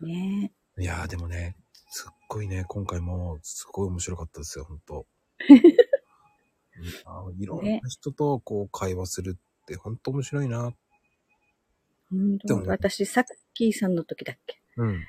[0.00, 1.56] うん、 ねいやーでもね、
[1.90, 5.06] すっごいね、今回もすごい面白かったですよ、ほんと。
[7.38, 10.74] いろんな人とこう会話するってほんと面白いな。
[12.10, 14.60] ほんとでも私、さっきーさんの時だっけ？
[14.76, 15.04] うん。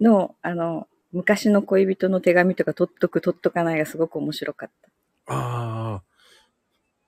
[0.00, 4.89] の、あの、昔の恋人の手紙とか取っとく取っとかないがすごく面白かった。
[5.32, 6.02] あ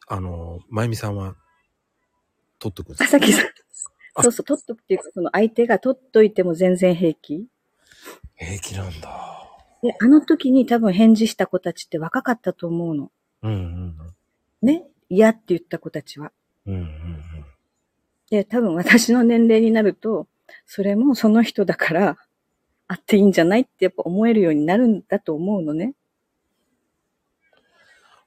[0.09, 1.37] あ、あの、まゆみさんは、
[2.59, 3.47] 取っとくんですあ、さっきさん。
[4.15, 7.47] あそうそう、取っとくっていうか、その相手が取っといても全然平気。
[8.37, 9.49] 平気なんだ。
[9.83, 13.11] で、あの時に多分返事した子たちって若かったと思うの。
[13.43, 13.97] うんうん
[14.63, 14.85] ね？
[15.09, 16.31] 嫌って言った子たちは。
[16.67, 16.75] うん。
[16.75, 17.23] うんうん
[18.31, 20.27] で、多分私の年齢になると、
[20.65, 22.17] それもその人だから、
[22.89, 25.93] あっていいんじゃないってやっぱ思えるようになるんだと思うのね。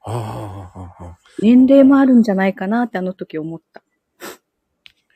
[0.08, 3.82] あ年齢もあるんじゃないかなってあの時思った。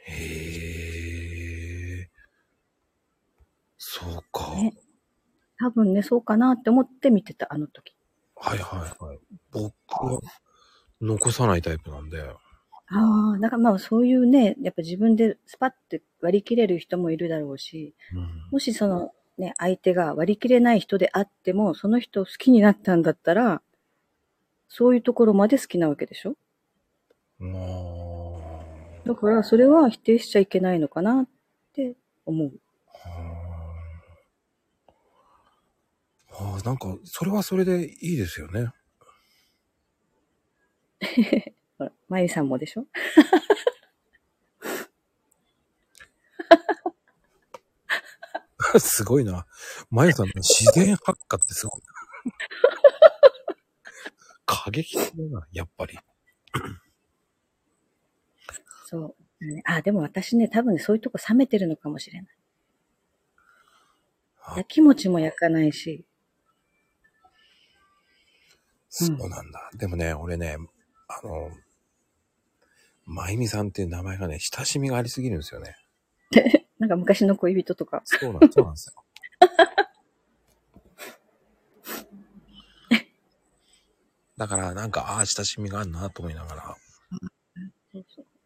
[0.06, 0.14] へ
[2.02, 2.10] え。
[3.78, 4.56] そうか。
[4.56, 4.74] ね
[5.60, 7.94] 多分ね、そうかなって思って見てた、あの時。
[8.36, 9.20] はいはいはい。
[9.52, 10.22] 僕は
[11.02, 12.22] 残さないタイプなんで。
[12.22, 23.62] ああ、だからまあそういうね、やっぱ自分でスパッて割り切れる人もいるだろうし、うん、もしそのね、相手が割り切れない人であっても、その人を好きになったんだったら、
[24.70, 26.36] そういうところまで好きなわけでしょ？
[27.42, 27.46] あ
[29.06, 31.28] だからそれは否定しちゃいけないのかなっ
[31.74, 31.96] て
[32.26, 32.52] 思う。
[32.94, 32.98] あ。
[36.32, 38.72] ああ、なんか、それはそれでいいですよね。
[41.78, 42.86] ほら、まゆさんもでしょ？
[48.80, 49.46] すごいな。
[49.90, 51.88] まゆさんの自然発火ってすごいな。
[54.52, 56.00] 過激だな、やっぱり。
[58.88, 59.16] そう。
[59.66, 62.38] あ、でも私ね、多分ね、そういうとこ冷めてるのかもしれない。
[64.42, 66.04] あやきもちも焼かないし、
[68.90, 69.70] そうなんだ。
[69.78, 70.58] でもね、俺ね、
[71.08, 71.52] あの、
[73.06, 75.76] まゆみさんっていう名前がね、親しみがありすぎるんですよね。
[76.80, 78.02] なんか昔の恋人とか。
[78.06, 79.04] そうなんそうなんですよ。
[84.40, 86.78] だから、なんか、ああ、親しみがあるなと思いながら。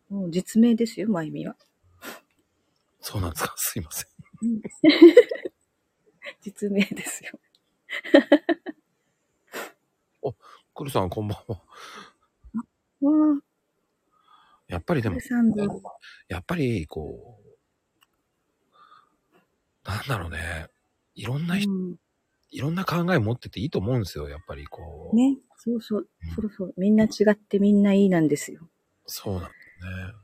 [0.10, 1.56] もう実名ですよ、まゆみは。
[3.00, 3.54] そうなんですか？
[3.56, 4.10] すいません。
[6.42, 7.40] 実名ですよ。
[10.74, 11.62] くるさん、こんばんは。
[13.02, 13.42] わ
[14.68, 15.20] やっぱりでも。
[16.28, 17.40] やっぱり、こ
[19.86, 20.70] う、なんだろうね。
[21.14, 21.96] いろんな人、うん
[22.56, 24.30] いろんな考え持ってていいと思うんですよ。
[24.30, 25.16] やっぱりこう。
[25.16, 26.74] ね、そうそううん、そうそう。
[26.76, 28.68] みんな違ってみんないいなんですよ。
[29.06, 29.54] そうなんだね。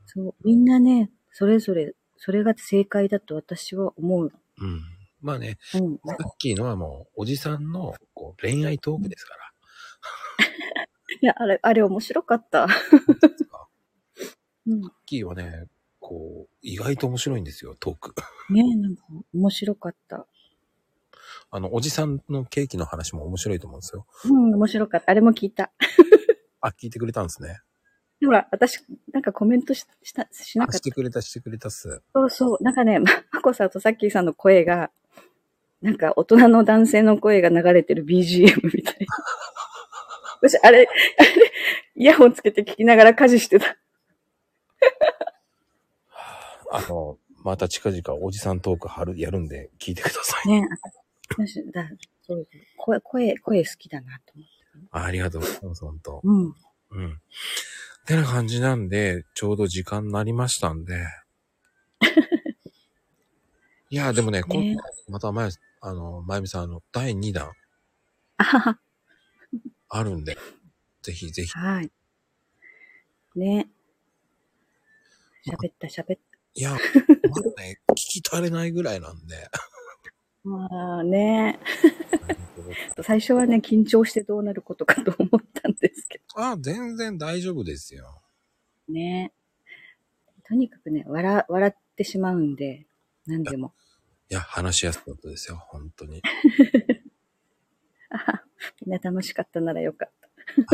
[0.04, 0.34] そう。
[0.44, 4.32] みんなね、それぞれ、それが正解だと私は思う。
[4.58, 4.82] うん。
[5.22, 5.98] まあね、うん。
[6.04, 9.40] さっきのはもう、おじさんのこう恋愛トークですから。
[11.22, 12.66] いや、あれ、あれ面白かった。
[14.66, 14.82] うん。
[14.82, 15.68] さっきはね、
[16.00, 18.14] こう、意外と面白いんですよ、トーク。
[18.50, 20.26] ねなんか面白かった。
[21.50, 24.06] あの、おじさんのケーキの話も面白いと思うんですよ。
[24.24, 25.10] うん、面白かった。
[25.10, 25.72] あれも聞いた。
[26.60, 27.60] あ、聞いてくれたんですね。
[28.24, 30.78] ほら、私、なんかコメントししたしなあ、かった。
[30.78, 32.02] してくれた、してくれたっす。
[32.14, 32.62] そうそう。
[32.62, 34.90] なんかね、ま、 まこさんとさっきーさんの声が、
[35.80, 39.06] なんか大人の男性の声が流れてる BGM みたいな。
[40.42, 40.86] 私、あれ、
[41.18, 41.52] あれ、
[41.96, 43.76] イヤホンつけて聞きながら家事してた。
[46.72, 50.48] あの、また近々おじさんトーク貼る、やるんで聞いてください。
[50.48, 50.92] ね私
[51.72, 51.88] だ
[52.22, 54.50] そう声、声、声好きだなと思って。
[54.92, 56.54] あありがとうございます、本当うん。
[56.90, 57.12] うん。
[57.12, 57.16] っ
[58.06, 61.06] てな感じなんで、ちょうど時間になりましたんで。
[63.90, 65.50] いや、でもね、今ね回またまゆ、
[65.80, 67.52] あの、まゆみさん、あの、第2弾
[69.88, 70.36] あるんで、
[71.02, 71.50] ぜひぜひ。
[71.50, 71.90] はい。
[73.36, 73.68] ね。
[75.46, 76.20] 喋った喋っ
[76.54, 76.72] いや、
[77.30, 79.48] まだね、聞き足れないぐらいなんで。
[80.42, 80.48] た。
[80.48, 81.58] まあね。
[83.02, 88.20] 最初はね、緊張してどうなることかと思ったんですけあ、全然大丈夫ですよ。
[88.88, 89.32] どね。
[90.46, 92.86] とにかくね、笑、笑ってしまうんで、
[93.26, 93.72] 何でも。
[94.30, 96.22] いや、話しやすかったですよ、本当に。
[98.10, 98.42] あは
[98.84, 100.20] みんな楽しかったならよかった。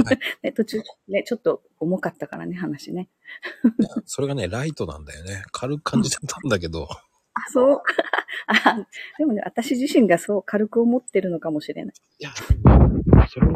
[0.03, 3.11] はい ね、途中、ね、ちょっと重かったからね、話ね。
[4.07, 5.43] それがね、ライトなんだよね。
[5.53, 6.89] 軽く感じちゃったんだけど。
[7.37, 7.83] あ、そう。
[8.49, 8.87] あ
[9.19, 11.95] でもね、私自身がそう軽く思ってるのかもしれない。
[12.19, 13.53] いや、それを話せる、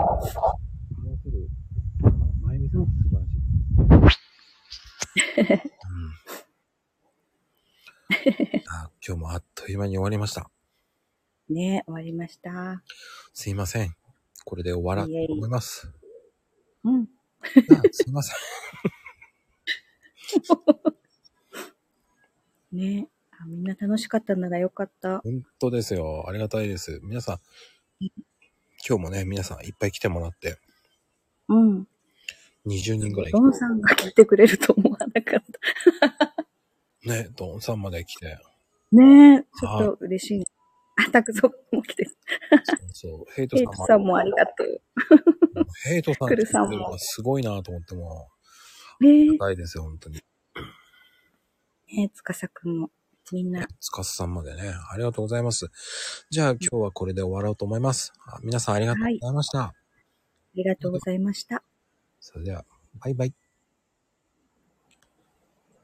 [2.43, 4.20] まゆみさん素晴らしい。
[5.41, 6.11] う ん
[8.68, 10.51] あ今日もあっという間に終わりました。
[11.49, 12.83] ね、終わりました。
[13.33, 13.97] すいません。
[14.45, 15.91] これで終わらと思います。
[16.85, 17.09] うん。
[17.43, 18.37] あすいません。
[22.76, 23.09] ね
[23.43, 25.20] あみんな楽しかったならよかった。
[25.20, 26.26] 本当ですよ。
[26.28, 27.01] ありがたいです。
[27.03, 27.38] 皆さん、
[28.86, 30.59] 今日もね、皆さんいっぱい来てもらって、
[31.49, 31.88] うん。
[32.66, 35.43] 20人ぐらいドンさんが来てくれると思わなかっ
[37.07, 38.38] ね、ドンさんまで来て、
[38.93, 38.97] た。
[38.99, 40.45] ねえ、ちょっと嬉しいね。
[40.97, 42.05] あ、たくぞも来て。
[42.05, 44.82] そうそう、ヘイトさんもトさんもありがとう。
[45.84, 48.28] ヘイトさん来てるのがすごいなと思っても、
[49.01, 50.20] ね高いですよ、本当に。
[51.88, 52.91] え、ねえ、つかさくんも。
[53.33, 55.70] みんな、つかすさんまでね、ありがとうございます。
[56.31, 58.12] じゃあ今日はこれで終わろうと思います。
[58.26, 59.61] あ皆さんありがとうございました。
[59.61, 59.74] あ
[60.55, 61.62] りがとうございました。
[62.20, 62.64] それでは、
[62.95, 63.39] バイバイ。